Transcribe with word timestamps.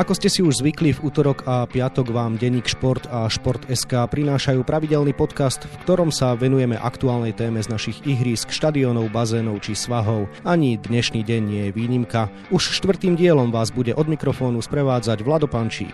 Ako 0.00 0.16
ste 0.16 0.32
si 0.32 0.40
už 0.40 0.64
zvykli, 0.64 0.96
v 0.96 1.12
útorok 1.12 1.44
a 1.44 1.68
piatok 1.68 2.08
vám 2.08 2.40
Deník 2.40 2.64
Šport 2.64 3.04
a 3.12 3.28
Šport.sk 3.28 4.08
prinášajú 4.08 4.64
pravidelný 4.64 5.12
podcast, 5.12 5.68
v 5.68 5.76
ktorom 5.84 6.08
sa 6.08 6.32
venujeme 6.32 6.72
aktuálnej 6.72 7.36
téme 7.36 7.60
z 7.60 7.68
našich 7.68 8.00
ihrísk, 8.08 8.48
štadionov, 8.48 9.12
bazénov 9.12 9.60
či 9.60 9.76
svahov. 9.76 10.32
Ani 10.40 10.80
dnešný 10.80 11.20
deň 11.20 11.40
nie 11.44 11.62
je 11.68 11.76
výnimka. 11.76 12.32
Už 12.48 12.80
štvrtým 12.80 13.12
dielom 13.12 13.52
vás 13.52 13.68
bude 13.68 13.92
od 13.92 14.08
mikrofónu 14.08 14.64
sprevádzať 14.64 15.20
Vlado 15.20 15.44
Pančík. 15.44 15.92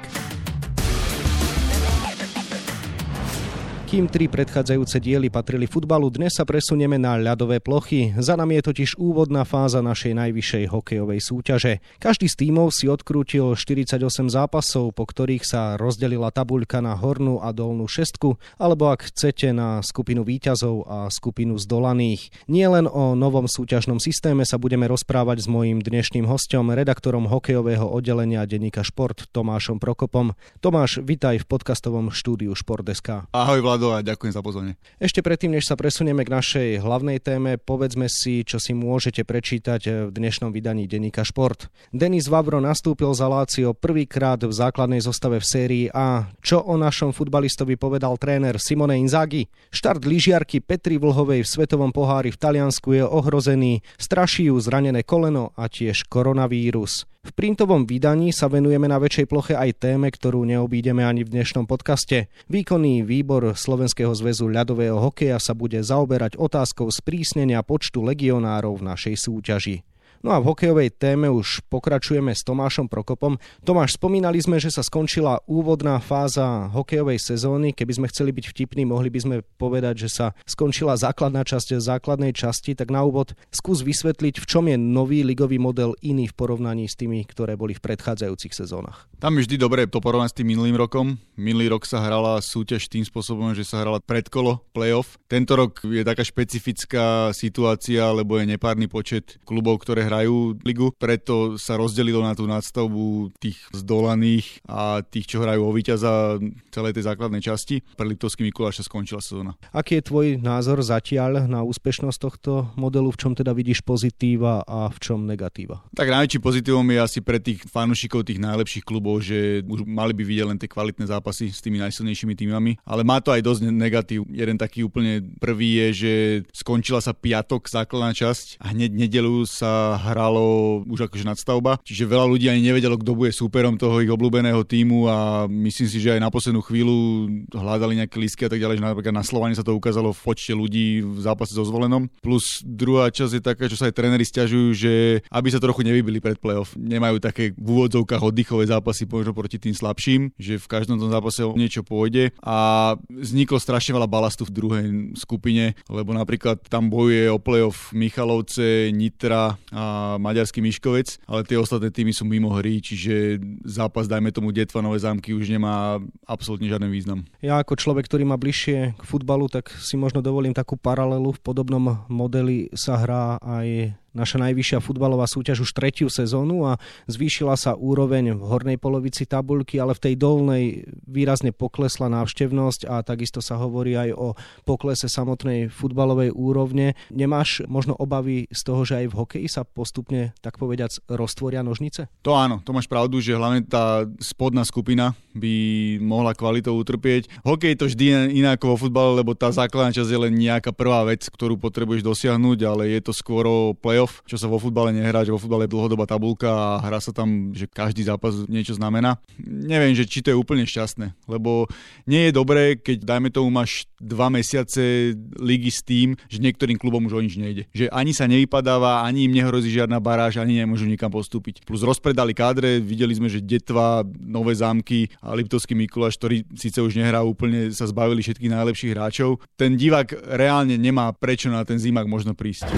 Kým 3.86 4.10
tri 4.10 4.26
predchádzajúce 4.26 4.98
diely 4.98 5.30
patrili 5.30 5.70
futbalu, 5.70 6.10
dnes 6.10 6.34
sa 6.34 6.42
presunieme 6.42 6.98
na 6.98 7.14
ľadové 7.14 7.62
plochy. 7.62 8.18
Za 8.18 8.34
nami 8.34 8.58
je 8.58 8.74
totiž 8.74 8.98
úvodná 8.98 9.46
fáza 9.46 9.78
našej 9.78 10.10
najvyššej 10.10 10.64
hokejovej 10.74 11.22
súťaže. 11.22 11.78
Každý 12.02 12.26
z 12.26 12.34
tímov 12.34 12.74
si 12.74 12.90
odkrútil 12.90 13.54
48 13.54 14.02
zápasov, 14.26 14.90
po 14.90 15.06
ktorých 15.06 15.46
sa 15.46 15.78
rozdelila 15.78 16.34
tabuľka 16.34 16.82
na 16.82 16.98
hornú 16.98 17.38
a 17.38 17.54
dolnú 17.54 17.86
šestku, 17.86 18.34
alebo 18.58 18.90
ak 18.90 19.06
chcete 19.06 19.54
na 19.54 19.78
skupinu 19.86 20.26
výťazov 20.26 20.82
a 20.90 21.06
skupinu 21.06 21.54
zdolaných. 21.54 22.50
Nie 22.50 22.66
len 22.66 22.90
o 22.90 23.14
novom 23.14 23.46
súťažnom 23.46 24.02
systéme 24.02 24.42
sa 24.42 24.58
budeme 24.58 24.90
rozprávať 24.90 25.46
s 25.46 25.48
mojím 25.48 25.78
dnešným 25.78 26.26
hostom, 26.26 26.74
redaktorom 26.74 27.30
hokejového 27.30 27.86
oddelenia 27.86 28.50
denníka 28.50 28.82
Šport 28.82 29.30
Tomášom 29.30 29.78
Prokopom. 29.78 30.34
Tomáš, 30.58 31.06
vitaj 31.06 31.38
v 31.38 31.46
podcastovom 31.46 32.10
štúdiu 32.10 32.50
Šport.sk. 32.58 33.30
Ahoj 33.30 33.62
Vlad 33.62 33.75
Vlado 33.76 33.92
a 33.92 34.00
ďakujem 34.00 34.32
za 34.32 34.40
pozvanie. 34.40 34.72
Ešte 34.96 35.20
predtým, 35.20 35.52
než 35.52 35.68
sa 35.68 35.76
presunieme 35.76 36.24
k 36.24 36.32
našej 36.32 36.80
hlavnej 36.80 37.20
téme, 37.20 37.60
povedzme 37.60 38.08
si, 38.08 38.40
čo 38.40 38.56
si 38.56 38.72
môžete 38.72 39.20
prečítať 39.20 40.08
v 40.08 40.10
dnešnom 40.16 40.48
vydaní 40.48 40.88
denníka 40.88 41.20
Šport. 41.28 41.68
Denis 41.92 42.32
Vavro 42.32 42.56
nastúpil 42.56 43.12
za 43.12 43.28
Lácio 43.28 43.76
prvýkrát 43.76 44.40
v 44.40 44.48
základnej 44.48 45.04
zostave 45.04 45.44
v 45.44 45.48
sérii 45.52 45.86
A. 45.92 46.32
Čo 46.40 46.64
o 46.64 46.80
našom 46.80 47.12
futbalistovi 47.12 47.76
povedal 47.76 48.16
tréner 48.16 48.56
Simone 48.56 48.96
Inzaghi? 48.96 49.44
Štart 49.68 50.08
lyžiarky 50.08 50.64
Petri 50.64 50.96
Vlhovej 50.96 51.44
v 51.44 51.52
Svetovom 51.60 51.92
pohári 51.92 52.32
v 52.32 52.40
Taliansku 52.40 52.96
je 52.96 53.04
ohrozený, 53.04 53.84
straší 54.00 54.48
ju 54.48 54.56
zranené 54.56 55.04
koleno 55.04 55.52
a 55.52 55.68
tiež 55.68 56.08
koronavírus. 56.08 57.04
V 57.26 57.34
printovom 57.34 57.90
vydaní 57.90 58.30
sa 58.30 58.46
venujeme 58.46 58.86
na 58.86 59.02
väčšej 59.02 59.26
ploche 59.26 59.58
aj 59.58 59.82
téme, 59.82 60.14
ktorú 60.14 60.46
neobídeme 60.46 61.02
ani 61.02 61.26
v 61.26 61.34
dnešnom 61.34 61.66
podcaste. 61.66 62.30
Výkonný 62.46 63.02
výbor 63.02 63.50
Slovenského 63.50 64.14
zväzu 64.14 64.46
ľadového 64.46 65.02
hokeja 65.02 65.42
sa 65.42 65.50
bude 65.50 65.82
zaoberať 65.82 66.38
otázkou 66.38 66.86
sprísnenia 66.86 67.66
počtu 67.66 68.06
legionárov 68.06 68.78
v 68.78 68.86
našej 68.94 69.14
súťaži. 69.18 69.82
No 70.26 70.34
a 70.34 70.42
v 70.42 70.50
hokejovej 70.50 70.90
téme 70.98 71.30
už 71.30 71.62
pokračujeme 71.70 72.34
s 72.34 72.42
Tomášom 72.42 72.90
Prokopom. 72.90 73.38
Tomáš, 73.62 73.94
spomínali 73.94 74.42
sme, 74.42 74.58
že 74.58 74.74
sa 74.74 74.82
skončila 74.82 75.38
úvodná 75.46 76.02
fáza 76.02 76.66
hokejovej 76.74 77.22
sezóny. 77.22 77.70
Keby 77.70 77.92
sme 77.94 78.10
chceli 78.10 78.34
byť 78.34 78.50
vtipní, 78.50 78.82
mohli 78.90 79.06
by 79.06 79.22
sme 79.22 79.36
povedať, 79.54 80.02
že 80.02 80.10
sa 80.10 80.26
skončila 80.42 80.98
základná 80.98 81.46
časť 81.46 81.78
základnej 81.78 82.34
časti. 82.34 82.74
Tak 82.74 82.90
na 82.90 83.06
úvod 83.06 83.38
skús 83.54 83.86
vysvetliť, 83.86 84.42
v 84.42 84.46
čom 84.50 84.66
je 84.66 84.74
nový 84.74 85.22
ligový 85.22 85.62
model 85.62 85.94
iný 86.02 86.26
v 86.26 86.34
porovnaní 86.34 86.90
s 86.90 86.98
tými, 86.98 87.22
ktoré 87.22 87.54
boli 87.54 87.78
v 87.78 87.86
predchádzajúcich 87.86 88.50
sezónach. 88.50 89.06
Tam 89.22 89.38
je 89.38 89.46
vždy 89.46 89.62
dobre 89.62 89.86
to 89.86 90.02
porovnať 90.02 90.34
s 90.34 90.38
tým 90.42 90.50
minulým 90.58 90.74
rokom. 90.74 91.22
Minulý 91.38 91.70
rok 91.70 91.86
sa 91.86 92.02
hrala 92.02 92.42
súťaž 92.42 92.90
tým 92.90 93.06
spôsobom, 93.06 93.54
že 93.54 93.62
sa 93.62 93.78
hrala 93.78 94.02
predkolo, 94.02 94.58
playoff. 94.74 95.22
Tento 95.30 95.54
rok 95.54 95.86
je 95.86 96.02
taká 96.02 96.26
špecifická 96.26 97.30
situácia, 97.30 98.10
lebo 98.10 98.42
je 98.42 98.50
nepárny 98.50 98.90
počet 98.90 99.38
klubov, 99.46 99.86
ktoré 99.86 100.02
hrajú 100.02 100.15
ligu, 100.64 100.88
preto 100.96 101.60
sa 101.60 101.76
rozdelilo 101.76 102.24
na 102.24 102.32
tú 102.32 102.48
nadstavbu 102.48 103.36
tých 103.36 103.60
zdolaných 103.76 104.64
a 104.70 105.04
tých, 105.04 105.28
čo 105.28 105.42
hrajú 105.44 105.60
o 105.66 105.74
víťaza 105.74 106.40
celej 106.72 106.96
tej 106.96 107.04
základnej 107.12 107.42
časti. 107.44 107.84
Pre 107.98 108.06
Liptovský 108.06 108.46
Mikuláš 108.46 108.80
sa 108.80 108.88
skončila 108.88 109.20
sezóna. 109.20 109.58
Aký 109.74 110.00
je 110.00 110.08
tvoj 110.08 110.26
názor 110.40 110.80
zatiaľ 110.80 111.50
na 111.50 111.60
úspešnosť 111.66 112.18
tohto 112.20 112.70
modelu? 112.78 113.10
V 113.12 113.20
čom 113.20 113.32
teda 113.34 113.52
vidíš 113.52 113.82
pozitíva 113.82 114.62
a 114.64 114.88
v 114.92 114.98
čom 115.02 115.26
negatíva? 115.26 115.82
Tak 115.92 116.08
najväčším 116.08 116.42
pozitívom 116.42 116.86
je 116.86 116.98
asi 117.00 117.18
pre 117.20 117.42
tých 117.42 117.64
fanúšikov 117.66 118.28
tých 118.28 118.38
najlepších 118.38 118.84
klubov, 118.86 119.24
že 119.24 119.66
už 119.66 119.82
mali 119.88 120.14
by 120.14 120.22
vidieť 120.22 120.46
len 120.46 120.58
tie 120.60 120.70
kvalitné 120.70 121.08
zápasy 121.10 121.50
s 121.50 121.64
tými 121.64 121.80
najsilnejšími 121.82 122.34
týmami, 122.36 122.78
ale 122.84 123.02
má 123.02 123.18
to 123.18 123.32
aj 123.32 123.42
dosť 123.42 123.60
negatív. 123.72 124.28
Jeden 124.30 124.60
taký 124.60 124.84
úplne 124.86 125.24
prvý 125.40 125.80
je, 125.80 125.88
že 125.92 126.12
skončila 126.52 127.00
sa 127.00 127.16
piatok 127.16 127.66
základná 127.66 128.12
časť 128.12 128.60
a 128.62 128.70
hneď 128.70 128.92
nedelu 128.92 129.42
sa 129.48 129.95
hralo 129.96 130.80
už 130.86 131.08
akože 131.08 131.24
nadstavba, 131.26 131.80
čiže 131.82 132.08
veľa 132.08 132.26
ľudí 132.28 132.46
ani 132.48 132.62
nevedelo, 132.64 132.96
kto 133.00 133.12
bude 133.16 133.32
súperom 133.32 133.76
toho 133.80 134.00
ich 134.00 134.10
obľúbeného 134.12 134.62
týmu 134.62 135.08
a 135.08 135.48
myslím 135.48 135.88
si, 135.88 135.98
že 136.00 136.16
aj 136.16 136.20
na 136.20 136.30
poslednú 136.32 136.60
chvíľu 136.64 137.28
hľadali 137.52 138.00
nejaké 138.04 138.16
lístky 138.20 138.46
a 138.46 138.50
tak 138.52 138.60
ďalej, 138.60 138.78
že 138.80 138.84
napríklad 138.84 139.14
na 139.16 139.26
Slovane 139.26 139.56
sa 139.56 139.64
to 139.64 139.76
ukázalo 139.76 140.12
v 140.12 140.20
počte 140.22 140.52
ľudí 140.52 141.00
v 141.02 141.18
zápase 141.20 141.56
so 141.56 141.64
zvolenom. 141.64 142.08
Plus 142.20 142.60
druhá 142.62 143.08
časť 143.08 143.32
je 143.38 143.42
taká, 143.42 143.64
čo 143.66 143.78
sa 143.78 143.88
aj 143.88 143.96
tréneri 143.96 144.24
stiažujú, 144.26 144.68
že 144.76 144.92
aby 145.32 145.48
sa 145.48 145.62
trochu 145.62 145.86
nevybili 145.86 146.20
pred 146.20 146.36
playoff. 146.36 146.76
Nemajú 146.76 147.22
také 147.22 147.56
v 147.56 147.66
úvodzovkách 147.66 148.22
oddychové 148.22 148.68
zápasy 148.68 149.08
možno 149.08 149.32
proti 149.32 149.56
tým 149.56 149.72
slabším, 149.72 150.36
že 150.36 150.60
v 150.60 150.66
každom 150.68 151.00
tom 151.00 151.08
zápase 151.08 151.40
niečo 151.56 151.80
pôjde 151.86 152.34
a 152.44 152.92
vzniklo 153.08 153.56
strašne 153.56 153.96
veľa 153.96 154.08
balastu 154.10 154.44
v 154.44 154.54
druhej 154.54 154.86
skupine, 155.16 155.72
lebo 155.88 156.12
napríklad 156.12 156.60
tam 156.68 156.92
bojuje 156.92 157.30
o 157.30 157.40
playoff 157.40 157.94
Michalovce, 157.96 158.90
Nitra 158.92 159.56
a 159.72 159.84
maďarský 160.20 160.62
Miškovec, 160.62 161.22
ale 161.26 161.46
tie 161.46 161.58
ostatné 161.60 161.90
týmy 161.90 162.12
sú 162.12 162.24
mimo 162.26 162.52
hry, 162.54 162.80
čiže 162.80 163.40
zápas, 163.66 164.06
dajme 164.06 164.30
tomu 164.30 164.50
Detva 164.54 164.84
Nové 164.84 165.00
zámky, 165.02 165.32
už 165.34 165.50
nemá 165.50 165.98
absolútne 166.24 166.70
žiaden 166.70 166.90
význam. 166.92 167.24
Ja 167.42 167.60
ako 167.60 167.78
človek, 167.78 168.06
ktorý 168.08 168.24
má 168.28 168.36
bližšie 168.38 168.96
k 168.96 169.02
futbalu, 169.02 169.50
tak 169.50 169.70
si 169.76 169.98
možno 169.98 170.22
dovolím 170.22 170.56
takú 170.56 170.78
paralelu. 170.78 171.34
V 171.36 171.40
podobnom 171.42 172.06
modeli 172.06 172.70
sa 172.72 172.98
hrá 173.00 173.36
aj 173.42 173.98
naša 174.16 174.40
najvyššia 174.40 174.80
futbalová 174.80 175.28
súťaž 175.28 175.68
už 175.68 175.76
tretiu 175.76 176.08
sezónu 176.08 176.64
a 176.64 176.80
zvýšila 177.04 177.54
sa 177.60 177.76
úroveň 177.76 178.32
v 178.32 178.42
hornej 178.42 178.80
polovici 178.80 179.28
tabuľky, 179.28 179.76
ale 179.76 179.92
v 179.92 180.02
tej 180.08 180.14
dolnej 180.16 180.64
výrazne 181.04 181.52
poklesla 181.52 182.08
návštevnosť 182.08 182.88
a 182.88 183.04
takisto 183.04 183.44
sa 183.44 183.60
hovorí 183.60 183.92
aj 183.92 184.10
o 184.16 184.32
poklese 184.64 185.12
samotnej 185.12 185.68
futbalovej 185.68 186.32
úrovne. 186.32 186.96
Nemáš 187.12 187.60
možno 187.68 187.92
obavy 187.92 188.48
z 188.48 188.60
toho, 188.64 188.88
že 188.88 189.04
aj 189.04 189.06
v 189.12 189.18
hokeji 189.20 189.48
sa 189.52 189.68
postupne, 189.68 190.32
tak 190.40 190.56
povediac, 190.56 190.96
roztvoria 191.12 191.60
nožnice? 191.60 192.08
To 192.24 192.32
áno, 192.32 192.64
to 192.64 192.72
máš 192.72 192.88
pravdu, 192.88 193.20
že 193.20 193.36
hlavne 193.36 193.60
tá 193.68 194.08
spodná 194.18 194.64
skupina 194.64 195.12
by 195.36 195.54
mohla 196.00 196.32
kvalitou 196.32 196.72
utrpieť. 196.80 197.28
Hokej 197.44 197.76
je 197.76 197.78
to 197.78 197.86
vždy 197.92 198.04
iné 198.32 198.56
ako 198.56 198.72
vo 198.72 198.88
futbale, 198.88 199.20
lebo 199.20 199.36
tá 199.36 199.52
základná 199.52 199.92
časť 199.92 200.08
je 200.08 200.22
len 200.24 200.32
nejaká 200.32 200.72
prvá 200.72 201.04
vec, 201.04 201.28
ktorú 201.28 201.60
potrebuješ 201.60 202.00
dosiahnuť, 202.00 202.58
ale 202.64 202.96
je 202.96 203.00
to 203.04 203.12
skôr 203.12 203.44
o 203.44 203.76
play 203.76 204.00
playoff, 204.06 204.22
čo 204.24 204.38
sa 204.38 204.46
vo 204.46 204.62
futbale 204.62 204.94
nehrá, 204.94 205.26
že 205.26 205.34
vo 205.34 205.42
futbale 205.42 205.66
je 205.66 205.74
dlhodobá 205.74 206.06
tabulka 206.06 206.46
a 206.46 206.80
hrá 206.86 207.02
sa 207.02 207.10
tam, 207.10 207.50
že 207.50 207.66
každý 207.66 208.06
zápas 208.06 208.46
niečo 208.46 208.78
znamená. 208.78 209.18
Neviem, 209.42 209.92
že 209.98 210.06
či 210.06 210.22
to 210.22 210.30
je 210.30 210.38
úplne 210.38 210.62
šťastné, 210.62 211.26
lebo 211.26 211.66
nie 212.06 212.30
je 212.30 212.32
dobré, 212.32 212.78
keď 212.78 213.02
dajme 213.02 213.28
tomu 213.34 213.50
máš 213.50 213.90
dva 213.98 214.30
mesiace 214.30 215.16
ligy 215.40 215.70
s 215.74 215.82
tým, 215.82 216.14
že 216.30 216.38
niektorým 216.38 216.78
klubom 216.78 217.02
už 217.10 217.18
o 217.18 217.20
nič 217.20 217.34
nejde. 217.36 217.66
Že 217.74 217.90
ani 217.90 218.12
sa 218.14 218.30
nevypadáva, 218.30 219.02
ani 219.02 219.26
im 219.26 219.34
nehrozí 219.34 219.74
žiadna 219.74 219.98
baráž, 219.98 220.38
ani 220.38 220.62
nemôžu 220.62 220.86
nikam 220.86 221.10
postúpiť. 221.10 221.66
Plus 221.66 221.82
rozpredali 221.82 222.36
kádre, 222.36 222.78
videli 222.78 223.16
sme, 223.16 223.26
že 223.26 223.42
Detva, 223.42 224.06
Nové 224.22 224.54
zámky 224.54 225.10
a 225.18 225.34
Liptovský 225.34 225.74
Mikuláš, 225.74 226.20
ktorí 226.20 226.46
síce 226.54 226.78
už 226.78 226.94
nehrá 226.94 227.24
úplne, 227.24 227.72
sa 227.72 227.88
zbavili 227.88 228.22
všetkých 228.22 228.52
najlepších 228.52 228.92
hráčov. 228.92 229.40
Ten 229.56 229.74
divák 229.74 230.36
reálne 230.36 230.76
nemá 230.76 231.10
prečo 231.16 231.48
na 231.48 231.64
ten 231.64 231.80
zimak 231.80 232.04
možno 232.04 232.36
prísť. 232.36 232.68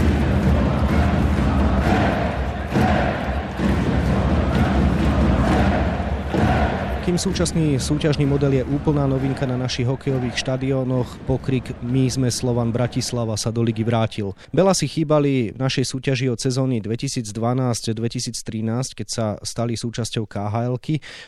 Kým 7.09 7.16
súčasný 7.16 7.81
súťažný 7.81 8.28
model 8.28 8.60
je 8.60 8.69
úplná 8.69 9.09
novinka 9.09 9.49
na 9.49 9.57
našich 9.57 9.89
hokejových 9.89 10.45
štadiónoch, 10.45 11.25
pokrik 11.25 11.72
My 11.81 12.05
sme 12.05 12.28
Slovan 12.28 12.69
Bratislava 12.69 13.33
sa 13.41 13.49
do 13.49 13.65
ligy 13.65 13.81
vrátil. 13.81 14.37
Bela 14.53 14.77
si 14.77 14.84
chýbali 14.84 15.49
v 15.49 15.57
našej 15.57 15.89
súťaži 15.89 16.28
od 16.28 16.37
sezóny 16.37 16.84
2012-2013, 16.84 18.93
keď 18.93 19.09
sa 19.09 19.41
stali 19.41 19.81
súčasťou 19.81 20.28
khl 20.28 20.77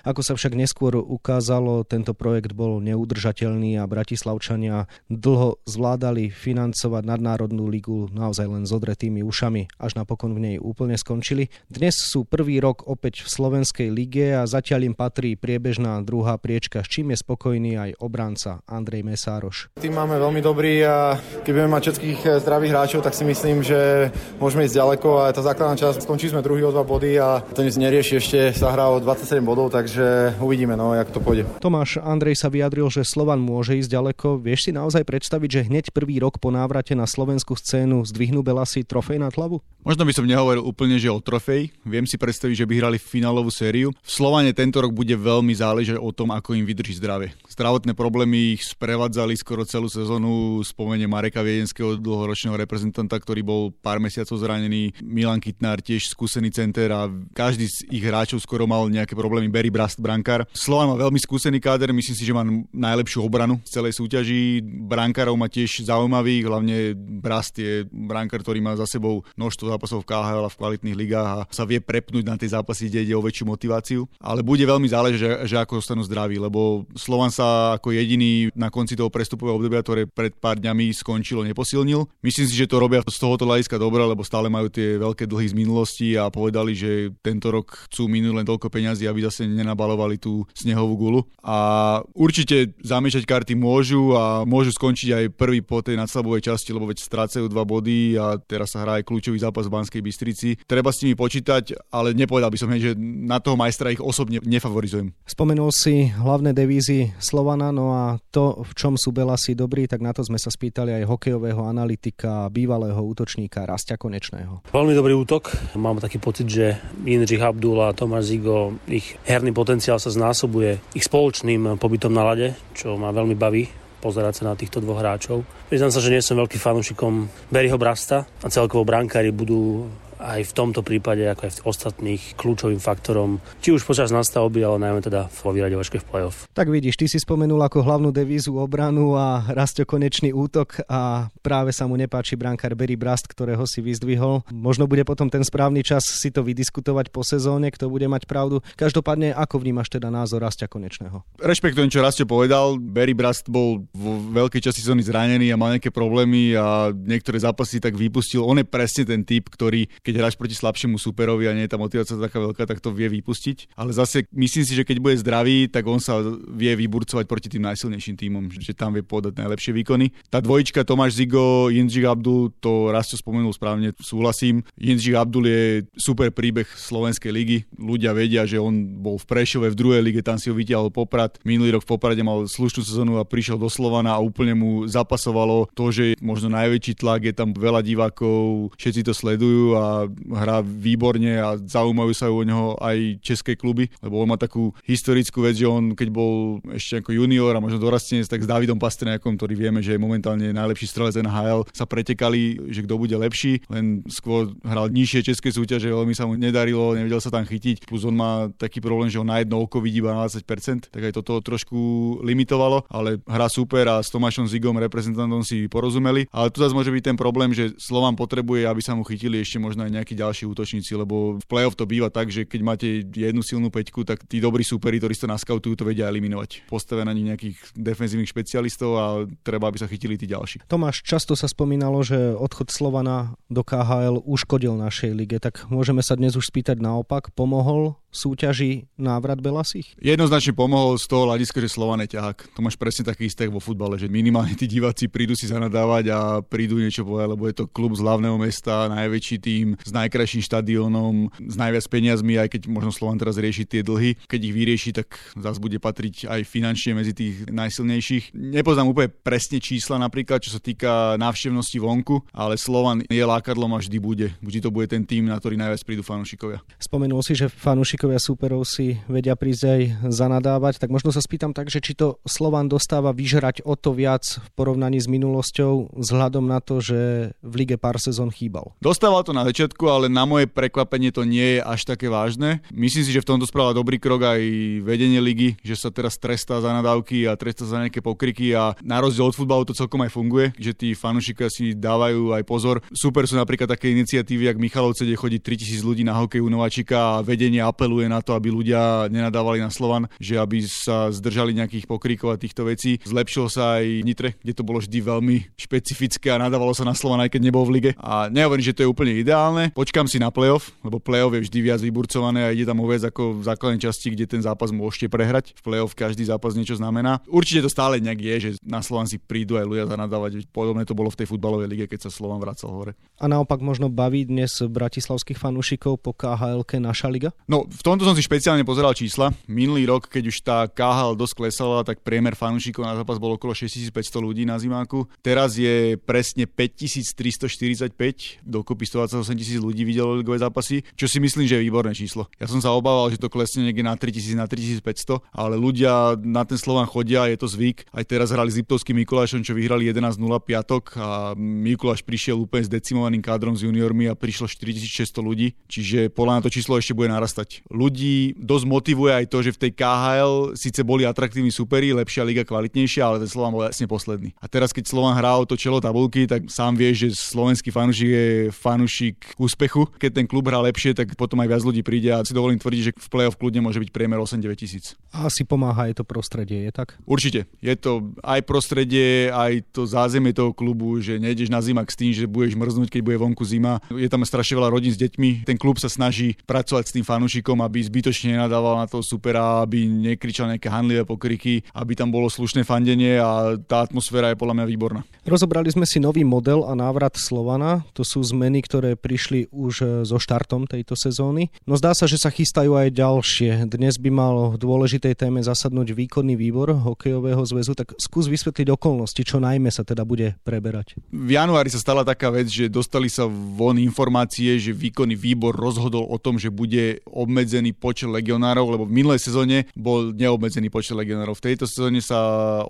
Ako 0.05 0.21
sa 0.21 0.37
však 0.37 0.53
neskôr 0.53 1.01
ukázalo, 1.01 1.81
tento 1.89 2.13
projekt 2.13 2.53
bol 2.53 2.85
neudržateľný 2.85 3.81
a 3.81 3.89
Bratislavčania 3.89 4.85
dlho 5.09 5.65
zvládali 5.65 6.29
financovať 6.29 7.09
nadnárodnú 7.09 7.73
ligu 7.73 8.13
naozaj 8.13 8.53
len 8.53 8.69
s 8.69 8.77
odretými 8.77 9.25
ušami, 9.25 9.73
až 9.81 9.97
napokon 9.97 10.37
v 10.37 10.45
nej 10.45 10.57
úplne 10.61 11.01
skončili. 11.01 11.49
Dnes 11.73 11.97
sú 11.97 12.29
prvý 12.29 12.61
rok 12.61 12.85
opäť 12.85 13.25
v 13.25 13.33
Slovenskej 13.33 13.89
lige 13.89 14.37
a 14.37 14.45
zatiaľ 14.45 14.85
im 14.85 14.93
patrí 14.93 15.41
priebeh 15.41 15.70
predbežná 15.71 16.03
druhá 16.03 16.35
priečka, 16.35 16.83
s 16.83 16.91
čím 16.91 17.15
je 17.15 17.23
spokojný 17.23 17.79
aj 17.79 18.03
obranca 18.03 18.59
Andrej 18.67 19.07
Mesároš. 19.07 19.71
Tým 19.79 19.95
máme 19.95 20.19
veľmi 20.19 20.43
dobrý 20.43 20.83
a 20.83 21.15
keď 21.47 21.51
budeme 21.55 21.71
mať 21.71 21.83
všetkých 21.87 22.21
eh, 22.27 22.31
zdravých 22.43 22.73
hráčov, 22.75 23.01
tak 23.07 23.15
si 23.15 23.23
myslím, 23.23 23.63
že 23.63 24.11
môžeme 24.43 24.67
ísť 24.67 24.75
ďaleko 24.75 25.09
a 25.23 25.31
tá 25.31 25.47
základná 25.47 25.79
časť, 25.79 26.03
skončili 26.03 26.35
sme 26.35 26.43
druhý 26.43 26.67
o 26.67 26.75
dva 26.75 26.83
body 26.83 27.23
a 27.23 27.39
to 27.55 27.63
nic 27.63 27.79
nerieši, 27.79 28.19
ešte 28.19 28.39
sa 28.51 28.75
hrá 28.75 28.91
o 28.91 28.99
27 28.99 29.47
bodov, 29.47 29.71
takže 29.71 30.35
uvidíme, 30.43 30.75
no, 30.75 30.91
jak 30.91 31.15
to 31.15 31.23
pôjde. 31.23 31.47
Tomáš 31.63 32.03
Andrej 32.03 32.43
sa 32.43 32.51
vyjadril, 32.51 32.91
že 32.91 33.07
Slovan 33.07 33.39
môže 33.39 33.79
ísť 33.79 33.95
ďaleko. 33.95 34.43
Vieš 34.43 34.67
si 34.67 34.71
naozaj 34.75 35.07
predstaviť, 35.07 35.51
že 35.55 35.67
hneď 35.71 35.95
prvý 35.95 36.19
rok 36.19 36.43
po 36.43 36.51
návrate 36.51 36.99
na 36.99 37.07
slovenskú 37.07 37.55
scénu 37.55 38.03
zdvihnú 38.11 38.43
Belasi 38.43 38.83
trofej 38.83 39.23
na 39.23 39.31
hlavu? 39.31 39.63
Možno 39.87 40.05
by 40.05 40.13
som 40.13 40.29
nehovoril 40.29 40.61
úplne, 40.61 41.01
že 41.01 41.09
o 41.09 41.23
trofej. 41.23 41.73
Viem 41.89 42.05
si 42.05 42.21
predstaviť, 42.21 42.53
že 42.53 42.69
by 42.69 42.75
hrali 42.75 42.99
finálovú 43.01 43.49
sériu. 43.49 43.95
V 44.03 44.11
Slovane 44.11 44.53
tento 44.53 44.83
rok 44.83 44.93
bude 44.93 45.17
veľmi 45.17 45.57
záležať 45.61 46.01
o 46.01 46.11
tom, 46.17 46.33
ako 46.33 46.57
im 46.57 46.65
vydrží 46.65 46.97
zdravie. 46.97 47.37
Zdravotné 47.53 47.93
problémy 47.93 48.57
ich 48.57 48.65
sprevádzali 48.73 49.37
skoro 49.37 49.69
celú 49.69 49.93
sezónu. 49.93 50.65
Spomenie 50.65 51.05
Mareka 51.05 51.45
Viedenského 51.45 52.01
dlhoročného 52.01 52.57
reprezentanta, 52.57 53.21
ktorý 53.21 53.45
bol 53.45 53.63
pár 53.71 54.01
mesiacov 54.01 54.41
zranený. 54.41 54.97
Milan 55.05 55.45
Kitnár 55.45 55.85
tiež 55.85 56.09
skúsený 56.09 56.49
center 56.49 56.89
a 56.97 57.13
každý 57.37 57.69
z 57.69 57.85
ich 57.93 58.01
hráčov 58.01 58.41
skoro 58.41 58.65
mal 58.65 58.89
nejaké 58.89 59.13
problémy. 59.13 59.53
Berry 59.53 59.69
Brast, 59.69 60.01
brankár. 60.01 60.49
Slovan 60.57 60.95
má 60.95 60.97
veľmi 60.97 61.21
skúsený 61.21 61.61
káder, 61.61 61.93
myslím 61.93 62.17
si, 62.17 62.25
že 62.25 62.33
má 62.33 62.47
najlepšiu 62.73 63.21
obranu 63.21 63.61
z 63.67 63.77
celej 63.77 63.99
súťaži. 64.01 64.65
Brankárov 64.65 65.37
má 65.37 65.51
tiež 65.51 65.85
zaujímavých, 65.85 66.43
hlavne 66.47 66.77
Brast 66.97 67.59
je 67.61 67.85
brankár, 67.91 68.41
ktorý 68.41 68.63
má 68.65 68.79
za 68.79 68.89
sebou 68.89 69.27
množstvo 69.37 69.75
zápasov 69.75 70.07
v 70.07 70.09
KHL 70.09 70.47
a 70.47 70.51
v 70.53 70.59
kvalitných 70.59 70.97
ligách 70.97 71.29
a 71.29 71.41
sa 71.51 71.67
vie 71.67 71.83
prepnúť 71.83 72.25
na 72.25 72.39
tie 72.39 72.49
zápasy, 72.49 72.89
kde 72.89 73.11
ide 73.11 73.15
o 73.19 73.25
väčšiu 73.25 73.45
motiváciu. 73.51 74.07
Ale 74.23 74.47
bude 74.47 74.63
veľmi 74.63 74.87
záležať, 74.87 75.50
že, 75.51 75.59
ako 75.59 75.83
zostanú 75.83 76.07
zdraví, 76.07 76.39
lebo 76.39 76.87
Slovan 76.95 77.35
sa 77.35 77.75
ako 77.75 77.91
jediný 77.91 78.55
na 78.55 78.71
konci 78.71 78.95
toho 78.95 79.11
prestupového 79.11 79.59
obdobia, 79.59 79.83
ktoré 79.83 80.07
pred 80.07 80.31
pár 80.39 80.63
dňami 80.63 80.95
skončilo, 80.95 81.43
neposilnil. 81.43 82.07
Myslím 82.23 82.47
si, 82.47 82.55
že 82.55 82.71
to 82.71 82.79
robia 82.79 83.03
z 83.03 83.19
tohoto 83.19 83.43
hľadiska 83.51 83.75
dobre, 83.83 84.07
lebo 84.07 84.23
stále 84.23 84.47
majú 84.47 84.71
tie 84.71 84.95
veľké 84.95 85.27
dlhy 85.27 85.47
z 85.51 85.59
minulosti 85.59 86.09
a 86.15 86.31
povedali, 86.31 86.79
že 86.79 87.11
tento 87.19 87.51
rok 87.51 87.91
chcú 87.91 88.07
minúť 88.07 88.35
len 88.39 88.47
toľko 88.47 88.71
peňazí, 88.71 89.11
aby 89.11 89.27
zase 89.27 89.51
nenabalovali 89.51 90.23
tú 90.23 90.47
snehovú 90.55 90.95
gulu. 90.95 91.21
A 91.43 91.99
určite 92.15 92.77
zamiešať 92.85 93.27
karty 93.27 93.59
môžu 93.59 94.15
a 94.15 94.47
môžu 94.47 94.71
skončiť 94.71 95.11
aj 95.11 95.25
prvý 95.35 95.65
po 95.65 95.83
tej 95.83 95.99
nadslabovej 95.99 96.53
časti, 96.53 96.71
lebo 96.71 96.87
veď 96.87 97.03
strácajú 97.03 97.49
dva 97.49 97.65
body 97.67 98.15
a 98.21 98.39
teraz 98.39 98.77
sa 98.77 98.85
hrá 98.85 99.01
aj 99.01 99.09
kľúčový 99.09 99.41
zápas 99.41 99.67
v 99.67 99.75
Banskej 99.75 100.03
Bystrici. 100.05 100.49
Treba 100.69 100.93
s 100.93 101.01
nimi 101.03 101.17
počítať, 101.17 101.91
ale 101.91 102.13
nepovedal 102.13 102.53
by 102.53 102.59
som, 102.61 102.71
že 102.77 102.95
na 103.01 103.41
toho 103.41 103.57
majstra 103.57 103.91
ich 103.91 104.03
osobne 104.03 104.39
nefavorizujem. 104.45 105.11
Spomenul 105.41 105.73
si 105.73 106.05
hlavné 106.05 106.53
devízy 106.53 107.17
Slovana, 107.17 107.73
no 107.73 107.97
a 107.97 108.21
to, 108.29 108.61
v 108.61 108.73
čom 108.77 109.01
sú 109.01 109.09
Belasi 109.09 109.57
dobrí, 109.57 109.89
tak 109.89 110.05
na 110.05 110.13
to 110.13 110.21
sme 110.21 110.37
sa 110.37 110.53
spýtali 110.53 110.93
aj 111.01 111.09
hokejového 111.09 111.65
analytika, 111.65 112.53
bývalého 112.53 113.01
útočníka 113.01 113.65
Rastia 113.65 113.97
Konečného. 113.97 114.61
Veľmi 114.69 114.93
dobrý 114.93 115.17
útok. 115.17 115.49
Mám 115.81 116.05
taký 116.05 116.21
pocit, 116.21 116.45
že 116.45 116.77
Jindřich 117.09 117.41
Abdul 117.41 117.81
a 117.81 117.97
Tomáš 117.97 118.37
Zigo, 118.37 118.77
ich 118.85 119.17
herný 119.25 119.57
potenciál 119.57 119.97
sa 119.97 120.13
znásobuje 120.13 120.77
ich 120.93 121.09
spoločným 121.09 121.81
pobytom 121.81 122.13
na 122.13 122.29
lade, 122.29 122.53
čo 122.77 123.01
ma 123.01 123.09
veľmi 123.09 123.33
baví 123.33 123.65
pozerať 124.05 124.45
sa 124.45 124.53
na 124.53 124.61
týchto 124.61 124.85
dvoch 124.85 125.01
hráčov. 125.01 125.49
Priznám 125.73 125.89
sa, 125.89 126.05
že 126.05 126.13
nie 126.13 126.21
som 126.21 126.37
veľký 126.37 126.61
fanúšikom 126.61 127.33
Berryho 127.49 127.81
Brasta 127.81 128.29
a 128.45 128.49
celkovo 128.53 128.85
brankári 128.85 129.33
budú 129.33 129.89
aj 130.21 130.53
v 130.53 130.53
tomto 130.53 130.85
prípade, 130.85 131.25
ako 131.25 131.43
aj 131.49 131.53
v 131.57 131.65
ostatných 131.65 132.23
kľúčovým 132.37 132.79
faktorom, 132.79 133.41
či 133.65 133.73
už 133.73 133.89
počas 133.89 134.13
nastavby, 134.13 134.61
ale 134.61 134.77
najmä 134.77 135.01
teda 135.01 135.33
vo 135.33 135.51
vyraďovačke 135.57 136.05
v 136.05 136.07
play-off. 136.07 136.45
Tak 136.53 136.69
vidíš, 136.69 137.01
ty 137.01 137.09
si 137.09 137.17
spomenul 137.17 137.59
ako 137.65 137.81
hlavnú 137.81 138.13
devízu 138.13 138.61
obranu 138.61 139.17
a 139.17 139.49
Rastio 139.49 139.89
konečný 139.89 140.37
útok 140.37 140.85
a 140.87 141.33
práve 141.41 141.73
sa 141.73 141.89
mu 141.89 141.97
nepáči 141.97 142.37
brankár 142.37 142.77
Berry 142.77 143.01
Brast, 143.01 143.25
ktorého 143.25 143.65
si 143.65 143.81
vyzdvihol. 143.81 144.45
Možno 144.53 144.85
bude 144.85 145.03
potom 145.09 145.33
ten 145.33 145.41
správny 145.41 145.81
čas 145.81 146.05
si 146.05 146.29
to 146.29 146.45
vydiskutovať 146.45 147.09
po 147.09 147.25
sezóne, 147.25 147.73
kto 147.73 147.89
bude 147.89 148.05
mať 148.05 148.29
pravdu. 148.29 148.61
Každopádne, 148.77 149.33
ako 149.33 149.65
vnímaš 149.65 149.89
teda 149.89 150.13
názor 150.13 150.45
Rastia 150.45 150.69
konečného? 150.69 151.25
Rešpektujem, 151.41 151.89
čo 151.89 152.05
Rastio 152.05 152.29
povedal. 152.29 152.77
Berry 152.77 153.17
Brast 153.17 153.49
bol 153.49 153.89
vo 153.97 154.13
veľkej 154.21 154.69
časti 154.69 154.85
sezóny 154.85 155.01
zranený 155.01 155.49
a 155.55 155.57
mal 155.57 155.73
nejaké 155.73 155.89
problémy 155.89 156.53
a 156.59 156.93
niektoré 156.93 157.41
zápasy 157.41 157.81
tak 157.81 157.97
vypustil. 157.97 158.45
On 158.45 158.59
je 158.59 158.67
presne 158.69 159.09
ten 159.09 159.25
typ, 159.25 159.49
ktorý, 159.49 159.89
keď 160.05 160.10
hráš 160.17 160.35
proti 160.39 160.57
slabšiemu 160.57 160.97
superovi 160.97 161.47
a 161.47 161.55
nie 161.55 161.67
je 161.67 161.73
tá 161.73 161.79
motivácia 161.79 162.19
taká 162.19 162.39
veľká, 162.41 162.65
tak 162.67 162.83
to 162.83 162.95
vie 162.95 163.11
vypustiť. 163.21 163.75
Ale 163.77 163.95
zase 163.95 164.27
myslím 164.35 164.65
si, 164.65 164.73
že 164.75 164.87
keď 164.87 164.97
bude 165.03 165.17
zdravý, 165.19 165.69
tak 165.71 165.87
on 165.87 165.99
sa 165.99 166.21
vie 166.51 166.73
vyburcovať 166.75 167.25
proti 167.27 167.49
tým 167.51 167.67
najsilnejším 167.67 168.17
týmom, 168.17 168.45
že 168.51 168.73
tam 168.73 168.95
vie 168.97 169.05
podať 169.05 169.37
najlepšie 169.37 169.73
výkony. 169.75 170.13
Tá 170.31 170.39
dvojička 170.41 170.87
Tomáš 170.87 171.21
Zigo, 171.21 171.69
Jindřich 171.69 172.07
Abdul, 172.07 172.55
to 172.63 172.95
raz 172.95 173.11
čo 173.11 173.19
spomenul 173.19 173.53
správne, 173.53 173.93
súhlasím. 173.99 174.63
Jindřich 174.79 175.17
Abdul 175.19 175.45
je 175.47 175.63
super 175.99 176.31
príbeh 176.31 176.67
Slovenskej 176.67 177.31
ligy. 177.35 177.59
Ľudia 177.77 178.15
vedia, 178.15 178.47
že 178.47 178.57
on 178.57 179.03
bol 179.03 179.19
v 179.19 179.27
Prešove 179.27 179.69
v 179.73 179.79
druhej 179.79 180.03
lige, 180.03 180.23
tam 180.25 180.39
si 180.39 180.49
ho 180.49 180.55
vytiahol 180.57 180.95
Poprad. 180.95 181.37
Minulý 181.45 181.77
rok 181.77 181.85
v 181.85 181.91
Poprade 181.97 182.23
mal 182.23 182.47
slušnú 182.47 182.83
sezónu 182.87 183.19
a 183.19 183.27
prišiel 183.27 183.59
do 183.59 183.69
Slovana 183.69 184.17
a 184.17 184.23
úplne 184.23 184.55
mu 184.55 184.87
zapasovalo 184.87 185.69
to, 185.75 185.91
že 185.91 186.15
možno 186.23 186.53
najväčší 186.55 187.01
tlak, 187.01 187.27
je 187.27 187.35
tam 187.35 187.53
veľa 187.53 187.83
divákov, 187.85 188.71
všetci 188.77 189.03
to 189.05 189.13
sledujú 189.13 189.77
a 189.77 190.00
hrá 190.09 190.63
výborne 190.63 191.41
a 191.41 191.59
zaujímajú 191.59 192.13
sa 192.15 192.31
o 192.31 192.41
neho 192.45 192.77
aj 192.81 193.21
české 193.21 193.59
kluby, 193.59 193.91
lebo 194.01 194.23
on 194.23 194.31
má 194.31 194.37
takú 194.39 194.73
historickú 194.87 195.45
vec, 195.45 195.59
že 195.59 195.67
on 195.67 195.93
keď 195.97 196.09
bol 196.09 196.63
ešte 196.73 197.03
ako 197.03 197.13
junior 197.13 197.53
a 197.57 197.63
možno 197.63 197.83
dorastenec, 197.83 198.29
tak 198.31 198.45
s 198.45 198.51
Davidom 198.51 198.79
Pasterňakom, 198.79 199.37
ktorý 199.37 199.55
vieme, 199.59 199.81
že 199.85 199.97
je 199.97 200.01
momentálne 200.01 200.55
najlepší 200.55 200.87
strelec 200.87 201.19
NHL, 201.21 201.67
sa 201.75 201.85
pretekali, 201.85 202.71
že 202.71 202.85
kto 202.87 202.95
bude 202.97 203.17
lepší, 203.17 203.65
len 203.69 204.07
skôr 204.07 204.55
hral 204.63 204.89
nižšie 204.89 205.35
české 205.35 205.51
súťaže, 205.51 205.91
veľmi 205.91 206.15
sa 206.17 206.25
mu 206.25 206.39
nedarilo, 206.39 206.97
nevedel 206.97 207.21
sa 207.21 207.29
tam 207.29 207.45
chytiť, 207.45 207.85
plus 207.85 208.07
on 208.07 208.17
má 208.17 208.49
taký 208.57 208.79
problém, 208.81 209.13
že 209.13 209.21
on 209.21 209.29
na 209.29 209.43
jedno 209.43 209.61
oko 209.61 209.83
vidí 209.83 210.01
iba 210.01 210.17
na 210.17 210.25
20%, 210.25 210.89
tak 210.89 211.03
aj 211.11 211.13
toto 211.13 211.43
trošku 211.45 211.79
limitovalo, 212.25 212.89
ale 212.89 213.21
hra 213.27 213.49
super 213.51 213.85
a 213.89 214.01
s 214.01 214.09
Tomášom 214.09 214.49
Zigom, 214.49 214.79
reprezentantom 214.81 215.45
si 215.45 215.69
porozumeli, 215.69 216.25
ale 216.31 216.49
tu 216.49 216.63
zase 216.63 216.73
môže 216.73 216.89
byť 216.89 217.13
ten 217.13 217.17
problém, 217.19 217.53
že 217.53 217.77
Slovan 217.77 218.17
potrebuje, 218.17 218.65
aby 218.65 218.81
sa 218.81 218.97
mu 218.97 219.05
chytili 219.05 219.43
ešte 219.43 219.61
možno 219.61 219.85
aj 219.91 219.97
nejakí 219.99 220.15
ďalší 220.15 220.47
útočníci, 220.47 220.95
lebo 220.95 221.43
v 221.43 221.45
play-off 221.51 221.75
to 221.75 221.91
býva 221.91 222.07
tak, 222.07 222.31
že 222.31 222.47
keď 222.47 222.61
máte 222.63 222.87
jednu 223.03 223.43
silnú 223.43 223.75
peťku, 223.75 224.07
tak 224.07 224.23
tí 224.31 224.39
dobrí 224.39 224.63
súperi, 224.63 225.03
ktorí 225.03 225.19
sa 225.19 225.27
naskautujú, 225.27 225.75
to 225.75 225.83
vedia 225.83 226.07
eliminovať. 226.07 226.71
Postavia 226.71 227.03
na 227.03 227.11
nich 227.11 227.27
nejakých 227.27 227.75
defenzívnych 227.75 228.31
špecialistov 228.31 228.91
a 228.95 229.05
treba, 229.43 229.67
aby 229.67 229.83
sa 229.83 229.91
chytili 229.91 230.15
tí 230.15 230.31
ďalší. 230.31 230.63
Tomáš, 230.71 231.03
často 231.03 231.35
sa 231.35 231.51
spomínalo, 231.51 232.07
že 232.07 232.39
odchod 232.39 232.71
Slovana 232.71 233.35
do 233.51 233.67
KHL 233.67 234.23
uškodil 234.23 234.79
našej 234.79 235.11
lige, 235.19 235.43
tak 235.43 235.67
môžeme 235.67 236.07
sa 236.07 236.15
dnes 236.15 236.39
už 236.39 236.47
spýtať 236.47 236.79
naopak, 236.79 237.35
pomohol 237.35 237.99
súťaži 238.11 238.91
návrat 238.99 239.39
Belasich? 239.39 239.95
Jednoznačne 240.03 240.53
pomohol 240.53 240.99
z 240.99 241.07
toho 241.07 241.31
hľadiska, 241.31 241.63
že 241.63 241.71
Slovan 241.71 242.03
je 242.05 242.19
ťahák. 242.19 242.59
To 242.59 242.61
máš 242.61 242.75
presne 242.75 243.07
taký 243.07 243.31
isté 243.31 243.47
vo 243.47 243.63
futbale, 243.63 243.97
že 243.97 244.11
minimálne 244.11 244.59
tí 244.59 244.67
diváci 244.67 245.07
prídu 245.07 245.39
si 245.39 245.47
zanadávať 245.47 246.05
a 246.11 246.19
prídu 246.43 246.83
niečo 246.83 247.07
povedať, 247.07 247.29
lebo 247.31 247.45
je 247.47 247.55
to 247.55 247.71
klub 247.71 247.95
z 247.95 248.03
hlavného 248.03 248.37
mesta, 248.37 248.91
najväčší 248.91 249.37
tým, 249.39 249.79
s 249.87 249.93
najkrajším 249.95 250.43
štadiónom, 250.43 251.31
s 251.39 251.55
najviac 251.55 251.85
peniazmi, 251.87 252.35
aj 252.41 252.59
keď 252.59 252.63
možno 252.67 252.91
Slovan 252.91 253.21
teraz 253.21 253.39
rieši 253.39 253.69
tie 253.69 253.87
dlhy. 253.87 254.19
Keď 254.27 254.41
ich 254.41 254.55
vyrieši, 254.57 254.91
tak 254.97 255.15
zase 255.39 255.63
bude 255.63 255.79
patriť 255.79 256.27
aj 256.27 256.41
finančne 256.49 256.99
medzi 256.99 257.15
tých 257.15 257.47
najsilnejších. 257.47 258.35
Nepoznám 258.35 258.91
úplne 258.91 259.13
presne 259.13 259.63
čísla 259.63 260.01
napríklad, 260.03 260.43
čo 260.43 260.51
sa 260.51 260.61
týka 260.63 261.15
návštevnosti 261.21 261.79
vonku, 261.79 262.27
ale 262.35 262.59
Slovan 262.59 263.07
je 263.07 263.23
lákadlom 263.23 263.77
a 263.77 263.79
vždy 263.79 263.99
bude. 264.03 264.27
Vždy 264.43 264.59
to 264.65 264.75
bude 264.75 264.91
ten 264.91 265.07
tým, 265.07 265.31
na 265.31 265.39
ktorý 265.39 265.55
najviac 265.61 265.83
prídu 265.87 266.03
fanúšikovia. 266.03 266.59
Spomenul 266.81 267.23
si, 267.23 267.39
že 267.39 267.47
fanúšik 267.47 268.01
fanúšikovia 268.01 268.23
súperov 268.23 268.65
si 268.65 268.97
vedia 269.13 269.37
prísť 269.37 269.63
aj 269.67 269.81
zanadávať, 270.09 270.81
tak 270.81 270.89
možno 270.89 271.13
sa 271.13 271.21
spýtam 271.21 271.53
tak, 271.53 271.69
že 271.69 271.85
či 271.85 271.93
to 271.93 272.17
Slovan 272.25 272.65
dostáva 272.65 273.13
vyžrať 273.13 273.61
o 273.69 273.77
to 273.77 273.93
viac 273.93 274.25
v 274.25 274.49
porovnaní 274.57 274.97
s 274.97 275.05
minulosťou 275.05 275.93
vzhľadom 276.01 276.49
na 276.49 276.65
to, 276.65 276.81
že 276.81 277.33
v 277.45 277.55
lige 277.61 277.77
pár 277.77 278.01
sezón 278.01 278.33
chýbal. 278.33 278.73
Dostával 278.81 279.21
to 279.21 279.37
na 279.37 279.45
začiatku, 279.45 279.70
ale 279.77 280.09
na 280.09 280.25
moje 280.25 280.49
prekvapenie 280.49 281.13
to 281.13 281.29
nie 281.29 281.59
je 281.59 281.61
až 281.61 281.85
také 281.85 282.09
vážne. 282.09 282.65
Myslím 282.73 283.05
si, 283.05 283.13
že 283.13 283.21
v 283.21 283.37
tomto 283.37 283.45
spravila 283.45 283.77
dobrý 283.77 284.01
krok 284.01 284.25
aj 284.25 284.41
vedenie 284.81 285.21
ligy, 285.21 285.61
že 285.61 285.77
sa 285.77 285.93
teraz 285.93 286.17
trestá 286.17 286.65
za 286.65 286.73
nadávky 286.73 287.29
a 287.29 287.37
trestá 287.37 287.69
za 287.69 287.85
nejaké 287.85 288.01
pokriky 288.01 288.57
a 288.57 288.73
na 288.81 289.05
rozdiel 289.05 289.29
od 289.29 289.37
futbalu 289.37 289.69
to 289.69 289.77
celkom 289.77 290.01
aj 290.01 290.15
funguje, 290.17 290.57
že 290.57 290.73
tí 290.73 290.97
fanúšikovia 290.97 291.53
si 291.53 291.77
dávajú 291.77 292.33
aj 292.33 292.43
pozor. 292.49 292.81
Super 292.97 293.29
sú 293.29 293.37
napríklad 293.37 293.69
také 293.69 293.93
iniciatívy, 293.93 294.49
jak 294.49 294.57
Michalovce, 294.57 295.05
kde 295.05 295.21
chodí 295.21 295.37
3000 295.37 295.85
ľudí 295.85 296.01
na 296.01 296.17
hokej 296.17 296.41
u 296.41 296.49
Nováčika 296.49 297.21
a 297.21 297.25
vedenie 297.25 297.61
apel 297.61 297.91
apeluje 297.91 298.07
na 298.07 298.23
to, 298.23 298.39
aby 298.39 298.55
ľudia 298.55 299.11
nenadávali 299.11 299.59
na 299.59 299.67
Slovan, 299.67 300.07
že 300.23 300.39
aby 300.39 300.63
sa 300.63 301.11
zdržali 301.11 301.59
nejakých 301.59 301.91
pokríkov 301.91 302.31
a 302.31 302.39
týchto 302.39 302.63
vecí. 302.63 303.03
Zlepšilo 303.03 303.51
sa 303.51 303.83
aj 303.83 304.07
Nitre, 304.07 304.39
kde 304.39 304.55
to 304.55 304.63
bolo 304.63 304.79
vždy 304.79 305.03
veľmi 305.03 305.59
špecifické 305.59 306.31
a 306.31 306.39
nadávalo 306.39 306.71
sa 306.71 306.87
na 306.87 306.95
Slovan, 306.95 307.19
aj 307.27 307.35
keď 307.35 307.51
nebol 307.51 307.67
v 307.67 307.83
lige. 307.83 307.91
A 307.99 308.31
nehovorím, 308.31 308.63
že 308.63 308.79
to 308.79 308.87
je 308.87 308.93
úplne 308.95 309.19
ideálne, 309.19 309.50
ideálne. 309.51 309.75
Počkam 309.75 310.07
si 310.07 310.23
na 310.23 310.31
playoff, 310.31 310.71
lebo 310.87 311.03
playoff 311.03 311.35
je 311.35 311.43
vždy 311.47 311.59
viac 311.61 311.81
vyburcované 311.83 312.47
a 312.47 312.55
ide 312.55 312.63
tam 312.63 312.79
o 312.79 312.87
viac 312.87 313.03
ako 313.03 313.43
v 313.43 313.43
základnej 313.43 313.81
časti, 313.83 314.15
kde 314.15 314.31
ten 314.31 314.43
zápas 314.43 314.71
môžete 314.71 315.11
prehrať. 315.11 315.59
V 315.59 315.63
playoff 315.67 315.99
každý 315.99 316.23
zápas 316.23 316.55
niečo 316.55 316.79
znamená. 316.79 317.19
Určite 317.27 317.67
to 317.67 317.71
stále 317.71 317.99
nejak 317.99 318.21
je, 318.23 318.35
že 318.41 318.51
na 318.63 318.81
Slovan 318.81 319.11
si 319.11 319.19
prídu 319.19 319.59
aj 319.59 319.67
ľudia 319.67 319.87
zanadávať. 319.91 320.47
Podobne 320.55 320.87
to 320.87 320.95
bolo 320.95 321.11
v 321.11 321.19
tej 321.19 321.27
futbalovej 321.27 321.69
lige, 321.69 321.85
keď 321.91 322.09
sa 322.09 322.11
Slovan 322.15 322.39
vracal 322.39 322.71
hore. 322.71 322.93
A 323.19 323.27
naopak 323.27 323.59
možno 323.61 323.91
baví 323.91 324.25
dnes 324.25 324.55
bratislavských 324.63 325.37
fanúšikov 325.37 325.99
po 326.01 326.15
KHL 326.15 326.63
naša 326.81 327.11
liga? 327.11 327.35
No, 327.51 327.67
v 327.67 327.83
tomto 327.83 328.07
som 328.07 328.15
si 328.15 328.23
špeciálne 328.23 328.63
pozeral 328.63 328.95
čísla. 328.95 329.35
Minulý 329.51 329.91
rok, 329.91 330.07
keď 330.07 330.25
už 330.31 330.37
tá 330.47 330.59
KHL 330.71 331.19
dosť 331.19 331.35
klesala, 331.35 331.83
tak 331.83 332.01
priemer 332.07 332.39
fanúšikov 332.39 332.87
na 332.87 332.95
zápas 332.95 333.19
bolo 333.19 333.35
okolo 333.37 333.53
6500 333.53 333.91
ľudí 334.23 334.47
na 334.47 334.57
zimáku. 334.57 335.09
Teraz 335.21 335.59
je 335.59 335.99
presne 335.99 336.47
5345, 336.47 338.45
dokopy 338.45 338.85
128 338.87 339.40
tisíc 339.41 339.57
ľudí 339.57 339.89
videlo 339.89 340.21
ligové 340.21 340.37
zápasy, 340.37 340.85
čo 340.95 341.09
si 341.09 341.17
myslím, 341.17 341.49
že 341.49 341.57
je 341.57 341.65
výborné 341.65 341.97
číslo. 341.97 342.29
Ja 342.37 342.45
som 342.45 342.61
sa 342.61 342.77
obával, 342.77 343.09
že 343.09 343.17
to 343.17 343.33
klesne 343.33 343.65
niekde 343.65 343.81
na 343.81 343.97
3000, 343.97 344.37
na 344.37 344.45
3500, 344.45 345.25
ale 345.33 345.57
ľudia 345.57 346.21
na 346.21 346.45
ten 346.45 346.61
Slovan 346.61 346.85
chodia, 346.85 347.25
je 347.33 347.41
to 347.41 347.49
zvyk. 347.49 347.89
Aj 347.97 348.05
teraz 348.05 348.29
hrali 348.29 348.53
s 348.53 348.61
Liptovským 348.61 349.01
Mikulášom, 349.01 349.41
čo 349.41 349.57
vyhrali 349.57 349.89
11-0 349.89 350.21
piatok 350.45 350.83
a 351.01 351.09
Mikuláš 351.41 352.05
prišiel 352.05 352.37
úplne 352.37 352.69
s 352.69 352.71
decimovaným 352.71 353.25
kádrom 353.25 353.57
s 353.57 353.65
juniormi 353.65 354.13
a 354.13 354.15
prišlo 354.15 354.45
4600 354.51 355.25
ľudí, 355.25 355.57
čiže 355.71 356.13
podľa 356.13 356.33
na 356.37 356.43
to 356.45 356.51
číslo 356.53 356.77
ešte 356.77 356.93
bude 356.93 357.09
narastať. 357.09 357.65
Ľudí 357.73 358.37
dosť 358.37 358.67
motivuje 358.69 359.13
aj 359.17 359.27
to, 359.33 359.39
že 359.41 359.55
v 359.57 359.61
tej 359.67 359.73
KHL 359.79 360.35
síce 360.59 360.81
boli 360.85 361.09
atraktívni 361.09 361.49
superi, 361.49 361.95
lepšia 361.97 362.27
liga, 362.27 362.45
kvalitnejšia, 362.45 363.03
ale 363.07 363.23
ten 363.23 363.31
Slovan 363.31 363.55
bol 363.55 363.65
jasne 363.65 363.87
posledný. 363.87 364.35
A 364.43 364.51
teraz, 364.51 364.75
keď 364.75 364.91
Slovan 364.91 365.15
hrá 365.15 365.39
o 365.39 365.47
to 365.47 365.55
čelo 365.55 365.79
tabulky, 365.79 366.27
tak 366.27 366.51
sám 366.51 366.75
vie, 366.75 366.91
že 366.93 367.15
slovenský 367.15 367.71
fanúšik 367.71 368.11
je 368.11 368.29
fanúšik 368.51 369.17
úspechu. 369.39 369.87
Keď 370.01 370.11
ten 370.11 370.27
klub 370.27 370.49
hrá 370.49 370.59
lepšie, 370.65 370.97
tak 370.97 371.15
potom 371.15 371.39
aj 371.45 371.49
viac 371.51 371.63
ľudí 371.63 371.83
príde 371.85 372.11
a 372.11 372.25
si 372.25 372.35
dovolím 372.35 372.59
tvrdiť, 372.59 372.83
že 372.83 372.93
v 372.97 373.09
play-off 373.11 373.37
kľudne 373.37 373.63
môže 373.63 373.79
byť 373.79 373.91
priemer 373.93 374.19
8-9 374.19 374.57
tisíc. 374.57 374.97
A 375.15 375.29
asi 375.29 375.45
pomáha 375.45 375.91
aj 375.91 376.01
to 376.01 376.05
prostredie, 376.07 376.67
je 376.67 376.73
tak? 376.73 376.97
Určite. 377.05 377.47
Je 377.61 377.75
to 377.77 378.15
aj 378.25 378.41
prostredie, 378.49 379.29
aj 379.31 379.67
to 379.71 379.85
zázemie 379.85 380.33
toho 380.33 380.57
klubu, 380.57 380.97
že 380.99 381.21
nejdeš 381.21 381.53
na 381.53 381.61
zimak 381.61 381.93
s 381.93 381.99
tým, 381.99 382.11
že 382.17 382.25
budeš 382.25 382.57
mrznúť, 382.57 382.89
keď 382.89 383.01
bude 383.05 383.21
vonku 383.21 383.45
zima. 383.45 383.79
Je 383.93 384.09
tam 384.09 384.25
strašne 384.25 384.57
veľa 384.57 384.73
rodín 384.73 384.95
s 384.95 384.99
deťmi. 384.99 385.45
Ten 385.45 385.61
klub 385.61 385.77
sa 385.77 385.93
snaží 385.93 386.41
pracovať 386.49 386.85
s 386.89 386.95
tým 386.97 387.05
fanúšikom, 387.05 387.61
aby 387.61 387.85
zbytočne 387.85 388.41
nenadával 388.41 388.81
na 388.81 388.89
toho 388.89 389.05
supera, 389.05 389.61
aby 389.61 389.85
nekričal 389.85 390.49
nejaké 390.49 390.73
hanlivé 390.73 391.05
pokriky, 391.05 391.61
aby 391.77 391.93
tam 391.93 392.09
bolo 392.09 392.33
slušné 392.33 392.65
fandenie 392.65 393.21
a 393.21 393.61
tá 393.61 393.85
atmosféra 393.85 394.33
je 394.33 394.41
podľa 394.41 394.63
mňa 394.63 394.67
výborná. 394.71 395.01
Rozobrali 395.29 395.69
sme 395.69 395.85
si 395.85 396.01
nový 396.01 396.25
model 396.25 396.65
a 396.65 396.73
návrat 396.73 397.21
Slovana. 397.21 397.85
To 397.93 398.01
sú 398.01 398.25
zmeny, 398.25 398.65
ktoré 398.65 398.97
prišli 398.97 399.20
už 399.53 399.75
e, 399.83 399.87
so 400.09 400.17
štartom 400.17 400.65
tejto 400.65 400.97
sezóny. 400.97 401.53
No 401.69 401.77
zdá 401.77 401.93
sa, 401.93 402.09
že 402.09 402.17
sa 402.17 402.33
chystajú 402.33 402.77
aj 402.79 402.95
ďalšie. 402.95 403.69
Dnes 403.69 404.01
by 404.01 404.11
mal 404.11 404.35
v 404.55 404.57
dôležitej 404.57 405.15
téme 405.19 405.45
zasadnúť 405.45 405.93
výkonný 405.93 406.39
výbor 406.39 406.73
hokejového 406.73 407.43
zväzu, 407.45 407.77
tak 407.77 407.93
skús 408.01 408.31
vysvetliť 408.31 408.73
okolnosti, 408.73 409.21
čo 409.21 409.43
najmä 409.43 409.69
sa 409.69 409.85
teda 409.85 410.07
bude 410.07 410.39
preberať. 410.47 410.97
V 411.11 411.31
januári 411.35 411.69
sa 411.69 411.83
stala 411.83 412.07
taká 412.07 412.33
vec, 412.33 412.49
že 412.49 412.71
dostali 412.71 413.11
sa 413.11 413.29
von 413.29 413.77
informácie, 413.77 414.57
že 414.57 414.73
výkonný 414.73 415.19
výbor 415.19 415.53
rozhodol 415.53 416.09
o 416.09 416.17
tom, 416.17 416.41
že 416.41 416.49
bude 416.49 417.03
obmedzený 417.05 417.77
počet 417.77 418.09
legionárov, 418.09 418.67
lebo 418.79 418.85
v 418.87 418.95
minulej 418.95 419.21
sezóne 419.21 419.69
bol 419.75 420.15
neobmedzený 420.15 420.71
počet 420.71 420.95
legionárov. 420.95 421.37
V 421.37 421.53
tejto 421.53 421.67
sezóne 421.67 421.99
sa 422.01 422.19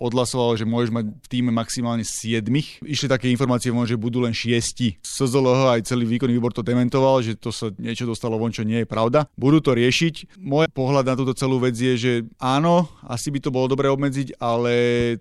odhlasovalo, 0.01 0.57
že 0.57 0.65
môžeš 0.65 0.91
mať 0.91 1.05
v 1.13 1.29
týme 1.29 1.51
maximálne 1.53 2.03
7 2.03 2.49
Išli 2.81 3.07
také 3.07 3.29
informácie 3.29 3.69
že 3.71 3.97
budú 4.01 4.25
len 4.25 4.33
6. 4.33 5.01
SZLH 5.05 5.79
aj 5.79 5.81
celý 5.87 6.05
výkonný 6.17 6.40
výbor 6.41 6.57
to 6.57 6.65
dementoval, 6.65 7.21
že 7.21 7.37
to 7.37 7.53
sa 7.53 7.69
niečo 7.77 8.09
dostalo 8.09 8.41
von, 8.41 8.49
čo 8.49 8.65
nie 8.65 8.81
je 8.81 8.89
pravda. 8.89 9.29
Budú 9.37 9.61
to 9.61 9.77
riešiť. 9.77 10.41
Môj 10.41 10.73
pohľad 10.73 11.05
na 11.05 11.15
túto 11.21 11.37
celú 11.37 11.61
vec 11.61 11.77
je, 11.77 11.95
že 12.01 12.13
áno, 12.41 12.89
asi 13.05 13.29
by 13.29 13.45
to 13.45 13.53
bolo 13.53 13.69
dobre 13.69 13.93
obmedziť, 13.93 14.41
ale 14.41 14.73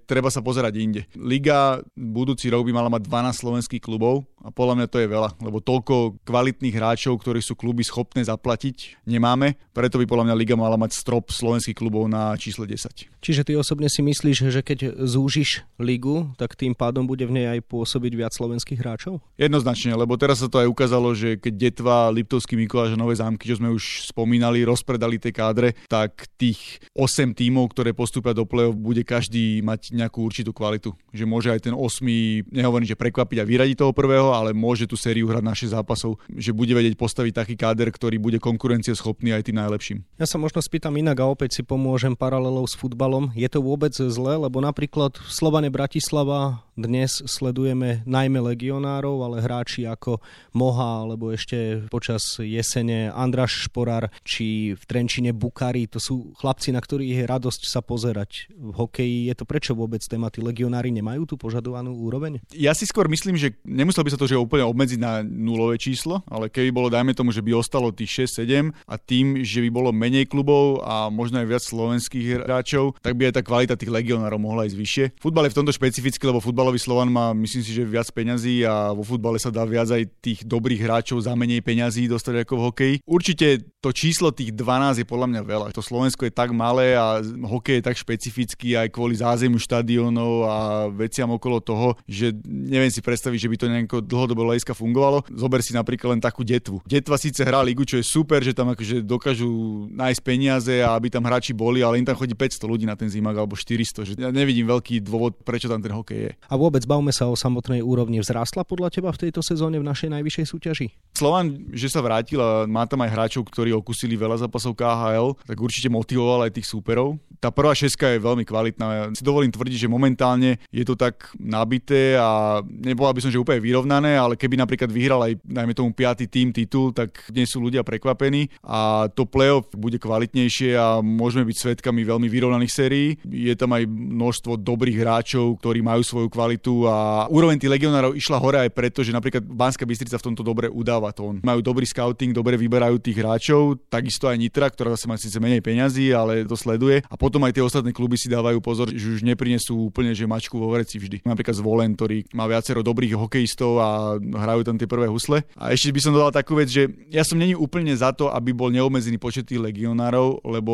treba 0.08 0.32
sa 0.32 0.40
pozerať 0.40 0.74
inde. 0.80 1.02
Liga 1.20 1.84
budúci 2.00 2.48
rok 2.48 2.64
by 2.64 2.72
mala 2.72 2.88
mať 2.88 3.04
12 3.04 3.36
slovenských 3.36 3.84
klubov 3.84 4.24
a 4.40 4.50
podľa 4.50 4.76
mňa 4.80 4.88
to 4.88 4.98
je 5.04 5.08
veľa, 5.12 5.30
lebo 5.44 5.60
toľko 5.60 6.24
kvalitných 6.24 6.76
hráčov, 6.76 7.20
ktorí 7.20 7.44
sú 7.44 7.60
kluby 7.60 7.84
schopné 7.84 8.24
zaplatiť, 8.24 9.04
nemáme. 9.04 9.60
Preto 9.76 10.00
by 10.00 10.06
podľa 10.08 10.26
mňa 10.32 10.40
Liga 10.40 10.56
mala 10.56 10.80
mať 10.80 10.96
strop 10.96 11.32
slovenských 11.32 11.76
klubov 11.76 12.08
na 12.08 12.36
čísle 12.40 12.64
10. 12.64 13.20
Čiže 13.20 13.44
ty 13.44 13.54
osobne 13.60 13.92
si 13.92 14.00
myslíš, 14.00 14.38
že 14.48 14.64
keď 14.64 15.04
zúžiš 15.04 15.68
ligu, 15.76 16.32
tak 16.40 16.56
tým 16.56 16.72
pádom 16.72 17.04
bude 17.04 17.28
v 17.28 17.36
nej 17.36 17.48
aj 17.60 17.68
pôsobiť 17.68 18.14
viac 18.16 18.32
slovenských 18.32 18.80
hráčov? 18.80 19.20
Jednoznačne, 19.36 19.92
lebo 19.96 20.16
teraz 20.16 20.40
sa 20.40 20.48
to 20.48 20.64
aj 20.64 20.72
ukázalo, 20.72 21.12
že 21.12 21.36
keď 21.36 21.54
Detva, 21.60 22.08
Liptovský 22.16 22.56
Mikuláš 22.56 22.96
a 22.96 23.00
Nové 23.00 23.20
zámky, 23.20 23.44
čo 23.44 23.60
sme 23.60 23.72
už 23.76 24.08
spomínali, 24.16 24.64
rozpredali 24.64 25.20
tie 25.20 25.36
kádre, 25.36 25.76
tak 25.92 26.32
tých 26.40 26.80
8 26.96 27.36
tímov, 27.36 27.76
ktoré 27.76 27.92
postúpia 27.92 28.32
do 28.32 28.48
play-off, 28.48 28.80
bude 28.80 29.04
každý 29.04 29.60
mať 29.68 29.92
nejakú 29.92 30.24
určitú 30.24 30.56
kvalitu. 30.56 30.96
Že 31.12 31.26
môže 31.28 31.50
aj 31.52 31.68
ten 31.68 31.76
8, 31.76 32.48
nehovorím, 32.56 32.88
že 32.88 32.96
prekvapiť 32.96 33.38
a 33.44 33.48
vyradiť 33.48 33.76
toho 33.84 33.92
prvého, 33.92 34.29
ale 34.34 34.56
môže 34.56 34.90
tú 34.90 34.96
sériu 34.98 35.30
hrať 35.30 35.44
naše 35.44 35.68
zápasov, 35.70 36.18
že 36.32 36.56
bude 36.56 36.74
vedieť 36.74 36.96
postaviť 36.98 37.34
taký 37.34 37.56
káder, 37.60 37.90
ktorý 37.94 38.18
bude 38.18 38.38
konkurencieschopný 38.42 39.34
aj 39.36 39.50
tým 39.50 39.58
najlepším. 39.60 40.00
Ja 40.18 40.26
sa 40.30 40.42
možno 40.42 40.64
spýtam 40.64 40.96
inak 40.98 41.20
a 41.22 41.30
opäť 41.30 41.60
si 41.60 41.64
pomôžem 41.66 42.16
paralelou 42.16 42.66
s 42.66 42.76
futbalom. 42.76 43.32
Je 43.34 43.48
to 43.50 43.64
vôbec 43.64 43.94
zle, 43.94 44.34
lebo 44.40 44.60
napríklad 44.64 45.20
v 45.20 45.30
Slovane 45.30 45.70
Bratislava 45.74 46.64
dnes 46.80 47.20
sledujeme 47.28 48.08
najmä 48.08 48.40
legionárov, 48.40 49.20
ale 49.20 49.44
hráči 49.44 49.84
ako 49.84 50.24
Moha, 50.56 51.04
alebo 51.04 51.36
ešte 51.36 51.84
počas 51.92 52.40
jesene 52.40 53.12
Andraš 53.12 53.68
Šporár, 53.68 54.08
či 54.24 54.72
v 54.80 54.84
Trenčine 54.88 55.36
Bukari, 55.36 55.92
to 55.92 56.00
sú 56.00 56.32
chlapci, 56.40 56.72
na 56.72 56.80
ktorých 56.80 57.20
je 57.20 57.26
radosť 57.28 57.62
sa 57.68 57.84
pozerať. 57.84 58.48
V 58.56 58.72
hokeji 58.72 59.28
je 59.28 59.36
to 59.36 59.44
prečo 59.44 59.76
vôbec 59.76 60.00
téma, 60.00 60.32
tí 60.32 60.40
legionári 60.40 60.96
nemajú 60.96 61.28
tú 61.28 61.36
požadovanú 61.36 61.92
úroveň? 62.00 62.40
Ja 62.56 62.72
si 62.72 62.88
skôr 62.88 63.12
myslím, 63.12 63.36
že 63.36 63.60
nemusel 63.68 64.08
by 64.08 64.16
sa 64.16 64.19
to 64.20 64.30
že 64.30 64.38
úplne 64.38 64.64
obmedziť 64.70 65.00
na 65.02 65.26
nulové 65.26 65.82
číslo, 65.82 66.22
ale 66.30 66.48
keby 66.48 66.70
bolo, 66.70 66.88
dajme 66.94 67.18
tomu, 67.18 67.34
že 67.34 67.42
by 67.42 67.58
ostalo 67.58 67.90
tých 67.90 68.30
6-7 68.30 68.72
a 68.86 68.96
tým, 69.02 69.42
že 69.42 69.64
by 69.66 69.70
bolo 69.74 69.90
menej 69.90 70.30
klubov 70.30 70.86
a 70.86 71.10
možno 71.10 71.42
aj 71.42 71.48
viac 71.50 71.64
slovenských 71.66 72.46
hráčov, 72.46 72.94
tak 73.02 73.18
by 73.18 73.32
aj 73.32 73.34
tá 73.36 73.42
kvalita 73.42 73.74
tých 73.74 73.90
legionárov 73.90 74.38
mohla 74.38 74.70
ísť 74.70 74.78
vyššie. 74.78 75.06
Futbal 75.18 75.50
je 75.50 75.54
v 75.56 75.58
tomto 75.58 75.74
špecifický, 75.74 76.24
lebo 76.30 76.38
futbal 76.44 76.60
futbalový 76.60 76.76
Slovan 76.84 77.08
má, 77.08 77.32
myslím 77.32 77.64
si, 77.64 77.72
že 77.72 77.88
viac 77.88 78.12
peňazí 78.12 78.68
a 78.68 78.92
vo 78.92 79.08
futbale 79.08 79.40
sa 79.40 79.48
dá 79.48 79.64
viac 79.64 79.88
aj 79.88 80.12
tých 80.20 80.44
dobrých 80.44 80.84
hráčov 80.84 81.24
za 81.24 81.32
menej 81.32 81.64
peňazí 81.64 82.04
dostať 82.12 82.44
ako 82.44 82.54
v 82.60 82.64
hokeji. 82.68 82.96
Určite 83.08 83.64
to 83.80 83.96
číslo 83.96 84.36
tých 84.36 84.52
12 84.52 85.00
je 85.00 85.08
podľa 85.08 85.28
mňa 85.32 85.42
veľa. 85.48 85.66
To 85.72 85.80
Slovensko 85.80 86.28
je 86.28 86.36
tak 86.36 86.52
malé 86.52 87.00
a 87.00 87.24
hokej 87.24 87.80
je 87.80 87.88
tak 87.88 87.96
špecifický 87.96 88.76
aj 88.76 88.92
kvôli 88.92 89.16
zázemiu 89.16 89.56
štadiónov 89.56 90.34
a 90.44 90.58
veciam 90.92 91.32
okolo 91.32 91.64
toho, 91.64 91.96
že 92.04 92.36
neviem 92.44 92.92
si 92.92 93.00
predstaviť, 93.00 93.40
že 93.40 93.48
by 93.48 93.56
to 93.56 93.72
nejako 93.72 93.98
dlhodobo 94.10 94.50
hľadiska 94.50 94.74
fungovalo. 94.74 95.22
Zober 95.30 95.62
si 95.62 95.78
napríklad 95.78 96.18
len 96.18 96.22
takú 96.22 96.42
detvu. 96.42 96.82
Detva 96.90 97.22
síce 97.22 97.46
hrá 97.46 97.62
ligu, 97.62 97.86
čo 97.86 98.02
je 98.02 98.06
super, 98.06 98.42
že 98.42 98.58
tam 98.58 98.74
akože 98.74 99.06
dokážu 99.06 99.86
nájsť 99.94 100.22
peniaze 100.26 100.76
a 100.82 100.98
aby 100.98 101.14
tam 101.14 101.30
hráči 101.30 101.54
boli, 101.54 101.86
ale 101.86 102.02
im 102.02 102.08
tam 102.10 102.18
chodí 102.18 102.34
500 102.34 102.66
ľudí 102.66 102.86
na 102.90 102.98
ten 102.98 103.06
zimak 103.06 103.38
alebo 103.38 103.54
400. 103.54 104.10
Že 104.10 104.14
ja 104.18 104.34
nevidím 104.34 104.66
veľký 104.66 105.06
dôvod, 105.06 105.38
prečo 105.46 105.70
tam 105.70 105.80
ten 105.80 105.94
hokej 105.94 106.20
je. 106.20 106.32
A 106.50 106.58
vôbec 106.58 106.82
bavme 106.90 107.14
sa 107.14 107.30
o 107.30 107.38
samotnej 107.38 107.86
úrovni. 107.86 108.18
Vzrástla 108.20 108.66
podľa 108.66 108.90
teba 108.90 109.14
v 109.14 109.30
tejto 109.30 109.46
sezóne 109.46 109.78
v 109.78 109.86
našej 109.86 110.10
najvyššej 110.10 110.46
súťaži? 110.50 110.88
Slovan, 111.14 111.70
že 111.76 111.92
sa 111.92 112.02
vrátil 112.02 112.40
a 112.40 112.66
má 112.66 112.88
tam 112.90 113.04
aj 113.04 113.12
hráčov, 113.12 113.46
ktorí 113.52 113.76
okusili 113.76 114.16
veľa 114.16 114.48
zápasov 114.48 114.74
KHL, 114.74 115.36
tak 115.44 115.58
určite 115.60 115.92
motivoval 115.92 116.48
aj 116.48 116.56
tých 116.56 116.68
súperov. 116.70 117.20
Tá 117.40 117.52
prvá 117.52 117.72
šeska 117.72 118.16
je 118.16 118.24
veľmi 118.24 118.44
kvalitná. 118.44 118.86
Ja 118.88 119.04
si 119.16 119.24
dovolím 119.24 119.52
tvrdiť, 119.52 119.88
že 119.88 119.92
momentálne 119.92 120.60
je 120.72 120.84
to 120.84 120.96
tak 120.96 121.32
nabité 121.40 122.20
a 122.20 122.60
nebola 122.64 123.16
by 123.16 123.20
som, 123.24 123.32
že 123.32 123.40
úplne 123.40 123.64
vyrovnané, 124.00 124.16
ale 124.16 124.34
keby 124.40 124.56
napríklad 124.56 124.90
vyhral 124.90 125.22
aj, 125.28 125.34
najmä 125.44 125.74
tomu 125.76 125.92
piatý 125.92 126.26
tým 126.32 126.56
titul, 126.56 126.96
tak 126.96 127.28
dnes 127.28 127.52
sú 127.52 127.60
ľudia 127.60 127.84
prekvapení 127.84 128.48
a 128.64 129.12
to 129.12 129.28
playoff 129.28 129.68
bude 129.76 130.00
kvalitnejšie 130.00 130.80
a 130.80 131.04
môžeme 131.04 131.44
byť 131.44 131.58
svetkami 131.60 132.08
veľmi 132.08 132.28
vyrovnaných 132.32 132.72
sérií. 132.72 133.08
Je 133.28 133.54
tam 133.60 133.76
aj 133.76 133.84
množstvo 133.86 134.56
dobrých 134.64 135.04
hráčov, 135.04 135.60
ktorí 135.60 135.84
majú 135.84 136.02
svoju 136.02 136.28
kvalitu 136.32 136.88
a 136.88 137.28
úroveň 137.28 137.60
tých 137.60 137.74
legionárov 137.76 138.16
išla 138.16 138.40
hore 138.40 138.58
aj 138.64 138.72
preto, 138.72 139.04
že 139.04 139.12
napríklad 139.12 139.44
Banská 139.44 139.84
Bystrica 139.84 140.16
v 140.16 140.26
tomto 140.32 140.42
dobre 140.42 140.72
udáva 140.72 141.12
tón. 141.12 141.44
Majú 141.44 141.60
dobrý 141.60 141.84
scouting, 141.84 142.32
dobre 142.32 142.56
vyberajú 142.56 143.04
tých 143.04 143.20
hráčov, 143.20 143.84
takisto 143.92 144.32
aj 144.32 144.40
Nitra, 144.40 144.72
ktorá 144.72 144.96
zase 144.96 145.06
má 145.12 145.20
síce 145.20 145.38
menej 145.38 145.60
peňazí, 145.60 146.16
ale 146.16 146.48
to 146.48 146.56
sleduje. 146.56 147.04
A 147.12 147.16
potom 147.20 147.44
aj 147.44 147.54
tie 147.58 147.66
ostatné 147.66 147.92
kluby 147.92 148.16
si 148.16 148.32
dávajú 148.32 148.64
pozor, 148.64 148.88
že 148.94 149.20
už 149.20 149.22
neprinesú 149.26 149.92
úplne 149.92 150.16
že 150.16 150.30
mačku 150.30 150.56
vo 150.56 150.72
vreci 150.72 151.02
vždy. 151.02 151.26
Napríklad 151.26 151.56
Zvolen, 151.60 151.92
ktorý 151.98 152.24
má 152.32 152.46
viacero 152.48 152.86
dobrých 152.86 153.18
hokejistov 153.18 153.82
a 153.82 153.89
a 153.90 154.22
hrajú 154.22 154.62
tam 154.62 154.78
tie 154.78 154.86
prvé 154.86 155.10
husle. 155.10 155.42
A 155.58 155.74
ešte 155.74 155.90
by 155.90 156.00
som 156.02 156.14
dodal 156.14 156.30
takú 156.30 156.54
vec, 156.54 156.70
že 156.70 156.86
ja 157.10 157.26
som 157.26 157.42
není 157.42 157.58
úplne 157.58 157.92
za 157.98 158.14
to, 158.14 158.30
aby 158.30 158.54
bol 158.54 158.70
neobmedzený 158.70 159.18
počet 159.18 159.50
tých 159.50 159.58
legionárov, 159.58 160.46
lebo 160.46 160.74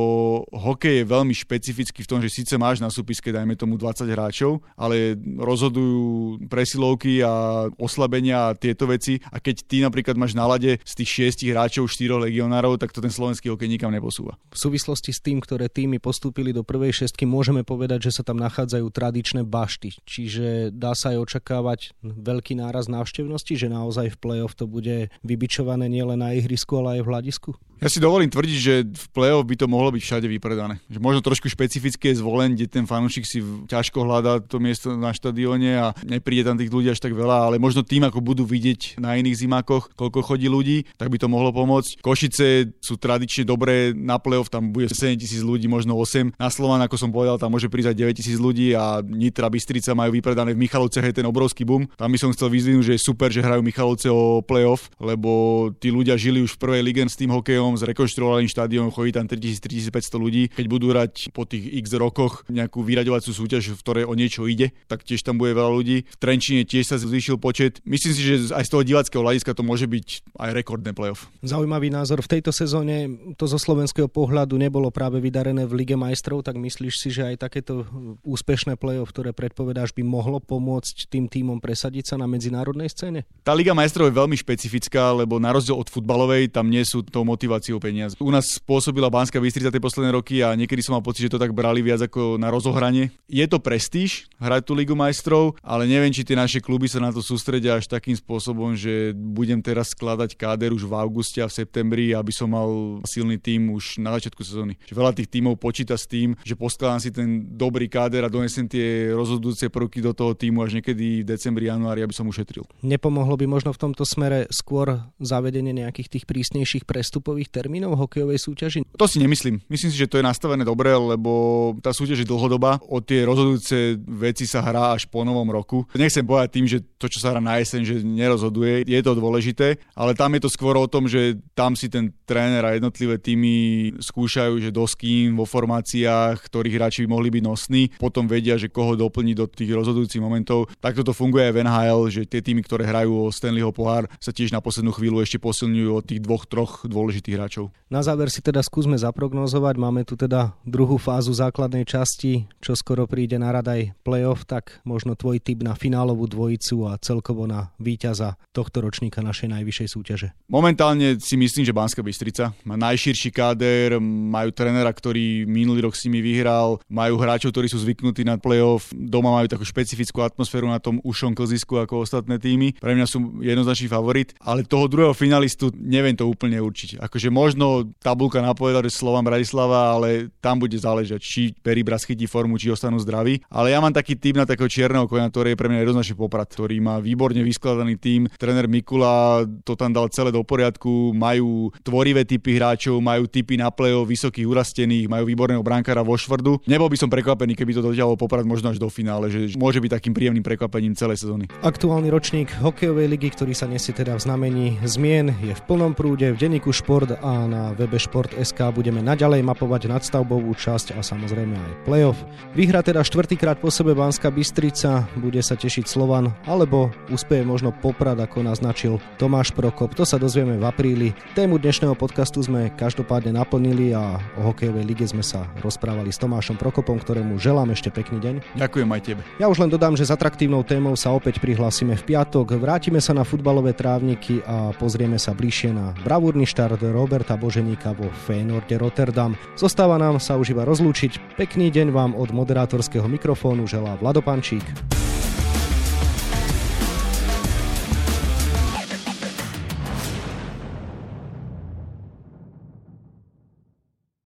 hokej 0.52 1.02
je 1.02 1.06
veľmi 1.08 1.32
špecifický 1.32 2.04
v 2.04 2.10
tom, 2.10 2.20
že 2.20 2.34
síce 2.34 2.60
máš 2.60 2.84
na 2.84 2.92
súpiske, 2.92 3.32
dajme 3.32 3.56
tomu 3.56 3.80
20 3.80 4.06
hráčov, 4.12 4.60
ale 4.76 5.16
rozhodujú 5.40 6.44
presilovky 6.52 7.24
a 7.24 7.66
oslabenia 7.80 8.52
a 8.52 8.56
tieto 8.58 8.90
veci. 8.90 9.18
A 9.32 9.40
keď 9.40 9.56
ty 9.66 9.78
napríklad 9.80 10.20
máš 10.20 10.36
na 10.36 10.44
lade 10.50 10.78
z 10.84 10.94
tých 10.94 11.10
šiestich 11.10 11.56
hráčov 11.56 11.88
4 11.88 12.28
legionárov, 12.30 12.76
tak 12.82 12.92
to 12.92 13.00
ten 13.00 13.14
slovenský 13.14 13.48
hokej 13.48 13.72
nikam 13.72 13.94
neposúva. 13.94 14.36
V 14.52 14.60
súvislosti 14.60 15.16
s 15.16 15.24
tým, 15.24 15.40
ktoré 15.40 15.72
týmy 15.72 16.04
postúpili 16.04 16.52
do 16.52 16.66
prvej 16.66 17.06
šestky, 17.06 17.24
môžeme 17.24 17.64
povedať, 17.64 18.12
že 18.12 18.22
sa 18.22 18.24
tam 18.26 18.42
nachádzajú 18.42 18.86
tradičné 18.92 19.42
bašty. 19.46 19.96
Čiže 20.04 20.74
dá 20.74 20.98
sa 20.98 21.16
aj 21.16 21.18
očakávať 21.30 21.80
veľký 22.04 22.60
náraz 22.60 22.88
návštevnosti, 23.06 23.54
že 23.54 23.70
naozaj 23.70 24.18
v 24.18 24.18
play-off 24.18 24.58
to 24.58 24.66
bude 24.66 25.14
vybičované 25.22 25.86
nielen 25.86 26.26
na 26.26 26.34
ihrisku, 26.34 26.82
ale 26.82 26.98
aj 26.98 27.02
v 27.06 27.10
hľadisku? 27.14 27.52
Ja 27.76 27.92
si 27.92 28.00
dovolím 28.00 28.32
tvrdiť, 28.32 28.58
že 28.58 28.74
v 28.88 29.08
play-off 29.12 29.46
by 29.46 29.56
to 29.60 29.68
mohlo 29.68 29.92
byť 29.92 30.02
všade 30.02 30.28
vypredané. 30.32 30.80
Že 30.88 31.00
možno 31.04 31.20
trošku 31.20 31.52
špecifické 31.52 32.16
je 32.16 32.24
zvolen, 32.24 32.56
kde 32.56 32.72
ten 32.72 32.88
fanúšik 32.88 33.28
si 33.28 33.44
ťažko 33.68 34.08
hľadá 34.08 34.40
to 34.40 34.64
miesto 34.64 34.96
na 34.96 35.12
štadióne 35.12 35.72
a 35.76 35.88
nepríde 36.08 36.48
tam 36.48 36.56
tých 36.56 36.72
ľudí 36.72 36.88
až 36.90 37.04
tak 37.04 37.12
veľa, 37.12 37.52
ale 37.52 37.60
možno 37.60 37.84
tým, 37.84 38.08
ako 38.08 38.24
budú 38.24 38.48
vidieť 38.48 38.98
na 38.98 39.20
iných 39.20 39.44
zimákoch, 39.44 39.92
koľko 39.94 40.24
chodí 40.24 40.48
ľudí, 40.48 40.88
tak 40.96 41.12
by 41.12 41.20
to 41.20 41.28
mohlo 41.28 41.52
pomôcť. 41.52 42.00
Košice 42.00 42.80
sú 42.80 42.96
tradične 42.96 43.44
dobré 43.44 43.92
na 43.92 44.24
play-off, 44.24 44.48
tam 44.48 44.72
bude 44.72 44.88
7 44.88 45.20
tisíc 45.20 45.44
ľudí, 45.44 45.68
možno 45.68 46.00
8. 46.00 46.40
Na 46.40 46.48
Slovan, 46.48 46.80
ako 46.80 46.96
som 46.96 47.12
povedal, 47.12 47.36
tam 47.36 47.52
môže 47.52 47.68
prísť 47.68 47.92
aj 47.92 47.98
9 48.16 48.20
tisíc 48.24 48.38
ľudí 48.40 48.72
a 48.72 49.04
Nitra 49.04 49.52
Bystrica 49.52 49.92
majú 49.92 50.16
vypredané 50.16 50.56
v 50.56 50.64
Michalovce 50.64 51.04
je 51.04 51.12
ten 51.12 51.28
obrovský 51.28 51.68
boom. 51.68 51.86
Tam 52.00 52.08
by 52.08 52.18
som 52.18 52.32
chcel 52.32 52.48
vyzvihnúť, 52.48 52.95
že 52.95 52.95
je 52.96 53.00
super, 53.04 53.28
že 53.30 53.44
hrajú 53.44 53.62
Michalovce 53.62 54.08
o 54.08 54.40
play-off, 54.40 54.88
lebo 54.98 55.70
tí 55.76 55.92
ľudia 55.92 56.16
žili 56.16 56.40
už 56.40 56.56
v 56.56 56.62
prvej 56.64 56.82
lige 56.82 57.04
s 57.04 57.20
tým 57.20 57.30
hokejom, 57.30 57.76
zrekonštruovaným 57.76 58.48
štadión, 58.48 58.88
chodí 58.90 59.12
tam 59.12 59.28
3000-3500 59.28 60.16
ľudí. 60.16 60.44
Keď 60.56 60.66
budú 60.72 60.96
hrať 60.96 61.36
po 61.36 61.44
tých 61.44 61.68
x 61.84 61.92
rokoch 62.00 62.48
nejakú 62.48 62.82
vyraďovaciu 62.82 63.36
súťaž, 63.36 63.76
v 63.76 63.82
ktorej 63.84 64.06
o 64.08 64.16
niečo 64.16 64.48
ide, 64.48 64.72
tak 64.88 65.04
tiež 65.04 65.22
tam 65.28 65.36
bude 65.36 65.52
veľa 65.52 65.72
ľudí. 65.76 66.08
V 66.08 66.18
Trenčine 66.18 66.64
tiež 66.64 66.88
sa 66.88 66.98
zvýšil 66.98 67.36
počet. 67.36 67.84
Myslím 67.84 68.14
si, 68.16 68.22
že 68.24 68.36
aj 68.56 68.64
z 68.64 68.72
toho 68.72 68.88
diváckého 68.88 69.22
hľadiska 69.22 69.52
to 69.52 69.68
môže 69.68 69.86
byť 69.92 70.08
aj 70.40 70.50
rekordné 70.56 70.96
playoff. 70.96 71.28
Zaujímavý 71.44 71.92
názor. 71.92 72.24
V 72.24 72.40
tejto 72.40 72.56
sezóne 72.56 73.12
to 73.36 73.46
zo 73.46 73.60
slovenského 73.60 74.08
pohľadu 74.08 74.56
nebolo 74.56 74.88
práve 74.90 75.20
vydarené 75.20 75.68
v 75.68 75.84
Lige 75.84 76.00
majstrov, 76.00 76.46
tak 76.46 76.56
myslíš 76.56 76.96
si, 76.96 77.10
že 77.12 77.36
aj 77.36 77.46
takéto 77.50 77.84
úspešné 78.24 78.80
playoff, 78.80 79.12
ktoré 79.12 79.36
predpovedáš, 79.36 79.92
by 79.92 80.04
mohlo 80.06 80.40
pomôcť 80.40 81.12
tým 81.12 81.28
týmom 81.28 81.60
presadiť 81.60 82.14
sa 82.14 82.16
na 82.16 82.30
medzinárodnej 82.76 82.92
scéne? 82.92 83.20
Tá 83.46 83.56
Liga 83.56 83.72
majstrov 83.72 84.12
je 84.12 84.20
veľmi 84.20 84.36
špecifická, 84.36 85.16
lebo 85.16 85.40
na 85.40 85.56
rozdiel 85.56 85.78
od 85.80 85.88
futbalovej 85.88 86.52
tam 86.52 86.68
nie 86.68 86.84
sú 86.84 87.02
tou 87.06 87.24
motiváciou 87.24 87.80
peniaze. 87.80 88.20
U 88.20 88.34
nás 88.34 88.60
spôsobila 88.60 89.08
Banská 89.08 89.40
Bystrica 89.40 89.72
tie 89.72 89.82
posledné 89.82 90.12
roky 90.12 90.44
a 90.44 90.52
niekedy 90.54 90.84
som 90.84 90.98
mal 90.98 91.06
pocit, 91.06 91.30
že 91.30 91.34
to 91.38 91.42
tak 91.42 91.56
brali 91.56 91.80
viac 91.80 92.04
ako 92.04 92.36
na 92.36 92.52
rozohranie. 92.52 93.16
Je 93.32 93.46
to 93.48 93.64
prestíž 93.64 94.28
hrať 94.42 94.62
tú 94.68 94.74
Ligu 94.76 94.98
majstrov, 94.98 95.56
ale 95.64 95.88
neviem, 95.88 96.12
či 96.12 96.28
tie 96.28 96.36
naše 96.36 96.60
kluby 96.60 96.92
sa 96.92 97.00
na 97.00 97.14
to 97.14 97.24
sústredia 97.24 97.80
až 97.80 97.88
takým 97.88 98.18
spôsobom, 98.18 98.76
že 98.76 99.16
budem 99.16 99.62
teraz 99.64 99.96
skladať 99.96 100.36
káder 100.36 100.76
už 100.76 100.84
v 100.84 100.98
auguste 100.98 101.40
a 101.40 101.48
v 101.48 101.56
septembri, 101.56 102.12
aby 102.12 102.34
som 102.34 102.52
mal 102.52 103.00
silný 103.06 103.40
tým 103.40 103.72
už 103.72 104.02
na 104.02 104.18
začiatku 104.18 104.42
sezóny. 104.42 104.76
Veľa 104.90 105.16
tých 105.16 105.30
tímov 105.30 105.62
počíta 105.62 105.96
s 105.96 106.10
tým, 106.10 106.34
že 106.42 106.58
poskladám 106.58 107.00
si 107.00 107.14
ten 107.14 107.46
dobrý 107.46 107.86
káder 107.86 108.26
a 108.26 108.34
donesem 108.34 108.66
tie 108.66 109.14
rozhodujúce 109.14 109.70
prvky 109.70 110.02
do 110.02 110.12
toho 110.18 110.34
týmu 110.34 110.66
až 110.66 110.82
niekedy 110.82 111.22
v 111.22 111.30
decembri, 111.30 111.70
januári, 111.70 112.02
aby 112.02 112.14
som 112.16 112.26
ušetril. 112.26 112.65
Nepomohlo 112.82 113.38
by 113.38 113.46
možno 113.50 113.72
v 113.74 113.82
tomto 113.82 114.04
smere 114.06 114.46
skôr 114.54 115.02
zavedenie 115.18 115.74
nejakých 115.74 116.08
tých 116.20 116.26
prísnejších 116.30 116.84
prestupových 116.86 117.50
termínov 117.50 117.98
hokejovej 117.98 118.40
súťaži? 118.40 118.80
To 118.96 119.06
si 119.10 119.18
nemyslím. 119.18 119.62
Myslím 119.68 119.92
si, 119.92 119.98
že 119.98 120.10
to 120.10 120.22
je 120.22 120.26
nastavené 120.26 120.64
dobre, 120.64 120.94
lebo 120.94 121.74
tá 121.82 121.92
súťaž 121.92 122.24
je 122.24 122.30
dlhodobá. 122.30 122.80
O 122.88 123.02
tie 123.02 123.26
rozhodujúce 123.26 124.00
veci 124.06 124.46
sa 124.46 124.62
hrá 124.62 124.96
až 124.96 125.10
po 125.10 125.26
novom 125.26 125.50
roku. 125.50 125.84
Nechcem 125.98 126.26
povedať 126.26 126.50
tým, 126.54 126.66
že 126.70 126.78
to, 126.96 127.10
čo 127.10 127.20
sa 127.20 127.34
hrá 127.34 127.42
na 127.42 127.58
jeseň, 127.60 127.82
že 127.84 127.96
nerozhoduje, 128.06 128.86
je 128.86 129.02
to 129.02 129.12
dôležité, 129.18 129.82
ale 129.98 130.14
tam 130.14 130.32
je 130.38 130.42
to 130.46 130.50
skôr 130.50 130.78
o 130.78 130.88
tom, 130.88 131.10
že 131.10 131.42
tam 131.58 131.74
si 131.74 131.90
ten 131.90 132.14
tréner 132.30 132.64
a 132.64 132.76
jednotlivé 132.78 133.20
týmy 133.20 133.56
skúšajú, 134.00 134.62
že 134.62 134.70
do 134.72 134.86
ským 134.88 135.36
vo 135.36 135.44
formáciách, 135.44 136.40
ktorých 136.40 136.76
hráči 136.78 137.00
by 137.06 137.10
mohli 137.12 137.30
byť 137.34 137.44
nosní, 137.44 137.84
potom 138.00 138.30
vedia, 138.30 138.56
že 138.56 138.72
koho 138.72 138.96
doplniť 138.96 139.36
do 139.36 139.46
tých 139.50 139.72
rozhodujúcich 139.74 140.22
momentov. 140.22 140.72
Takto 140.80 141.04
to 141.04 141.12
funguje 141.12 141.50
aj 141.50 141.54
v 141.54 141.62
NHL, 141.66 142.02
že 142.12 142.22
tie 142.30 142.42
týmy, 142.46 142.55
ktoré 142.62 142.88
hrajú 142.88 143.28
o 143.28 143.34
Stanleyho 143.34 143.74
pohár, 143.74 144.08
sa 144.22 144.30
tiež 144.30 144.54
na 144.54 144.62
poslednú 144.62 144.94
chvíľu 144.94 145.24
ešte 145.24 145.42
posilňujú 145.42 145.92
od 145.92 146.06
tých 146.06 146.22
dvoch, 146.22 146.46
troch 146.46 146.86
dôležitých 146.86 147.36
hráčov. 147.36 147.74
Na 147.90 148.06
záver 148.06 148.30
si 148.30 148.44
teda 148.44 148.62
skúsme 148.62 148.96
zaprognozovať. 149.00 149.76
Máme 149.80 150.06
tu 150.06 150.14
teda 150.20 150.54
druhú 150.68 151.00
fázu 151.02 151.34
základnej 151.34 151.88
časti, 151.88 152.46
čo 152.62 152.76
skoro 152.76 153.10
príde 153.10 153.40
na 153.40 153.50
radaj 153.52 153.96
playoff, 154.06 154.46
tak 154.46 154.84
možno 154.84 155.18
tvoj 155.18 155.42
typ 155.42 155.64
na 155.66 155.74
finálovú 155.74 156.30
dvojicu 156.30 156.92
a 156.92 157.00
celkovo 157.02 157.50
na 157.50 157.74
víťaza 157.82 158.38
tohto 158.54 158.84
ročníka 158.84 159.24
našej 159.24 159.52
najvyššej 159.52 159.88
súťaže. 159.92 160.28
Momentálne 160.52 161.18
si 161.20 161.36
myslím, 161.40 161.64
že 161.66 161.76
Banská 161.76 162.02
Bystrica 162.04 162.54
má 162.68 162.76
najširší 162.76 163.30
káder, 163.32 163.98
majú 164.04 164.50
trénera, 164.52 164.92
ktorý 164.92 165.48
minulý 165.50 165.88
rok 165.88 165.96
s 165.96 166.06
nimi 166.08 166.22
vyhral, 166.22 166.80
majú 166.90 167.18
hráčov, 167.18 167.52
ktorí 167.54 167.68
sú 167.72 167.82
zvyknutí 167.82 168.26
na 168.28 168.38
playoff, 168.38 168.90
doma 168.94 169.34
majú 169.34 169.48
takú 169.50 169.66
špecifickú 169.66 170.22
atmosféru 170.22 170.70
na 170.70 170.82
tom 170.82 171.02
ušom 171.02 171.38
klzisku 171.38 171.80
ako 171.80 172.04
ostatné 172.04 172.42
týmy. 172.46 172.78
Pre 172.78 172.94
mňa 172.94 173.06
sú 173.10 173.42
jednoznačný 173.42 173.90
favorit, 173.90 174.38
ale 174.38 174.62
toho 174.62 174.86
druhého 174.86 175.18
finalistu 175.18 175.74
neviem 175.74 176.14
to 176.14 176.30
úplne 176.30 176.62
určiť. 176.62 177.02
Akože 177.02 177.34
možno 177.34 177.90
tabulka 177.98 178.38
napovedá, 178.46 178.86
že 178.86 178.94
Slovan 178.94 179.26
Bratislava, 179.26 179.98
ale 179.98 180.30
tam 180.38 180.62
bude 180.62 180.78
záležať, 180.78 181.18
či 181.26 181.42
Peribras 181.66 182.06
chytí 182.06 182.30
formu, 182.30 182.62
či 182.62 182.70
ostanú 182.70 183.02
zdraví. 183.02 183.42
Ale 183.50 183.74
ja 183.74 183.82
mám 183.82 183.96
taký 183.96 184.14
tým 184.14 184.38
na 184.38 184.46
takého 184.46 184.70
čierneho 184.70 185.10
konia, 185.10 185.34
ktorý 185.34 185.58
je 185.58 185.60
pre 185.60 185.72
mňa 185.72 185.82
jednoznačne 185.82 186.16
poprad, 186.20 186.46
ktorý 186.46 186.78
má 186.78 187.02
výborne 187.02 187.42
vyskladaný 187.42 187.98
tým. 187.98 188.30
Tréner 188.38 188.70
Mikula 188.70 189.48
to 189.66 189.74
tam 189.74 189.90
dal 189.96 190.12
celé 190.14 190.30
do 190.30 190.46
poriadku, 190.46 191.16
majú 191.16 191.74
tvorivé 191.82 192.28
typy 192.28 192.60
hráčov, 192.60 193.02
majú 193.02 193.26
typy 193.26 193.58
na 193.58 193.72
play 193.72 193.96
vysokých 193.96 194.44
urastených, 194.44 195.08
majú 195.08 195.24
výborného 195.24 195.64
brankára 195.64 196.04
vo 196.04 196.20
švrdu. 196.20 196.60
Nebol 196.68 196.92
by 196.92 196.98
som 197.00 197.08
prekvapený, 197.08 197.56
keby 197.56 197.72
to 197.80 197.82
dotiahol 197.82 198.20
poprad 198.20 198.44
možno 198.44 198.70
až 198.70 198.78
do 198.78 198.92
finále, 198.92 199.32
že 199.32 199.56
môže 199.56 199.80
byť 199.80 199.92
takým 199.96 200.12
príjemným 200.12 200.44
prekvapením 200.44 200.92
celej 201.00 201.24
sezóny. 201.24 201.48
Aktuálny 201.64 202.12
ročník 202.36 202.60
hokejovej 202.60 203.08
ligy, 203.16 203.32
ktorý 203.32 203.56
sa 203.56 203.64
nesie 203.64 203.96
teda 203.96 204.12
v 204.20 204.28
znamení 204.28 204.68
zmien, 204.84 205.32
je 205.40 205.56
v 205.56 205.62
plnom 205.72 205.96
prúde 205.96 206.36
v 206.36 206.36
denníku 206.36 206.68
Šport 206.76 207.08
a 207.08 207.48
na 207.48 207.72
webe 207.72 207.96
Šport.sk 207.96 208.60
budeme 208.76 209.00
naďalej 209.00 209.40
mapovať 209.40 209.88
nadstavbovú 209.88 210.52
časť 210.52 211.00
a 211.00 211.00
samozrejme 211.00 211.56
aj 211.56 211.72
playoff. 211.88 212.20
Vyhra 212.52 212.84
teda 212.84 213.08
štvrtýkrát 213.08 213.64
po 213.64 213.72
sebe 213.72 213.96
Banská 213.96 214.36
Bystrica, 214.36 215.08
bude 215.16 215.40
sa 215.40 215.56
tešiť 215.56 215.88
Slovan, 215.88 216.36
alebo 216.44 216.92
úspeje 217.08 217.48
možno 217.48 217.72
Poprad, 217.72 218.20
ako 218.20 218.44
naznačil 218.44 219.00
Tomáš 219.16 219.56
Prokop. 219.56 219.96
To 219.96 220.04
sa 220.04 220.20
dozvieme 220.20 220.60
v 220.60 220.68
apríli. 220.68 221.16
Tému 221.40 221.56
dnešného 221.56 221.96
podcastu 221.96 222.44
sme 222.44 222.68
každopádne 222.76 223.32
naplnili 223.32 223.96
a 223.96 224.20
o 224.36 224.52
hokejovej 224.52 224.84
lige 224.84 225.08
sme 225.08 225.24
sa 225.24 225.48
rozprávali 225.64 226.12
s 226.12 226.20
Tomášom 226.20 226.60
Prokopom, 226.60 227.00
ktorému 227.00 227.40
želám 227.40 227.72
ešte 227.72 227.96
pekný 227.96 228.20
deň. 228.20 228.60
Ďakujem 228.60 228.90
aj 228.92 229.02
tebe. 229.08 229.22
Ja 229.40 229.48
už 229.48 229.64
len 229.64 229.72
dodám, 229.72 229.96
že 229.96 230.04
s 230.04 230.12
atraktívnou 230.12 230.68
témou 230.68 231.00
sa 231.00 231.16
opäť 231.16 231.40
prihlásime 231.40 231.96
v 231.96 232.04
piatok. 232.12 232.25
Vrátime 232.34 233.00
sa 233.00 233.16
na 233.16 233.24
futbalové 233.24 233.72
trávniky 233.72 234.44
a 234.44 234.76
pozrieme 234.76 235.16
sa 235.16 235.32
bližšie 235.32 235.72
na 235.72 235.94
bravúrny 236.04 236.44
štart 236.44 236.84
Roberta 236.92 237.40
Boženíka 237.40 237.96
vo 237.96 238.12
Feyenoorde 238.28 238.76
Rotterdam. 238.76 239.38
Zostáva 239.56 239.96
nám 239.96 240.20
sa 240.20 240.36
už 240.36 240.52
iba 240.52 240.68
rozlúčiť. 240.68 241.40
Pekný 241.40 241.72
deň 241.72 241.96
vám 241.96 242.12
od 242.18 242.36
moderátorského 242.36 243.08
mikrofónu 243.08 243.70
želá 243.70 243.96
Vlado 244.02 244.20
Pančík. 244.20 244.64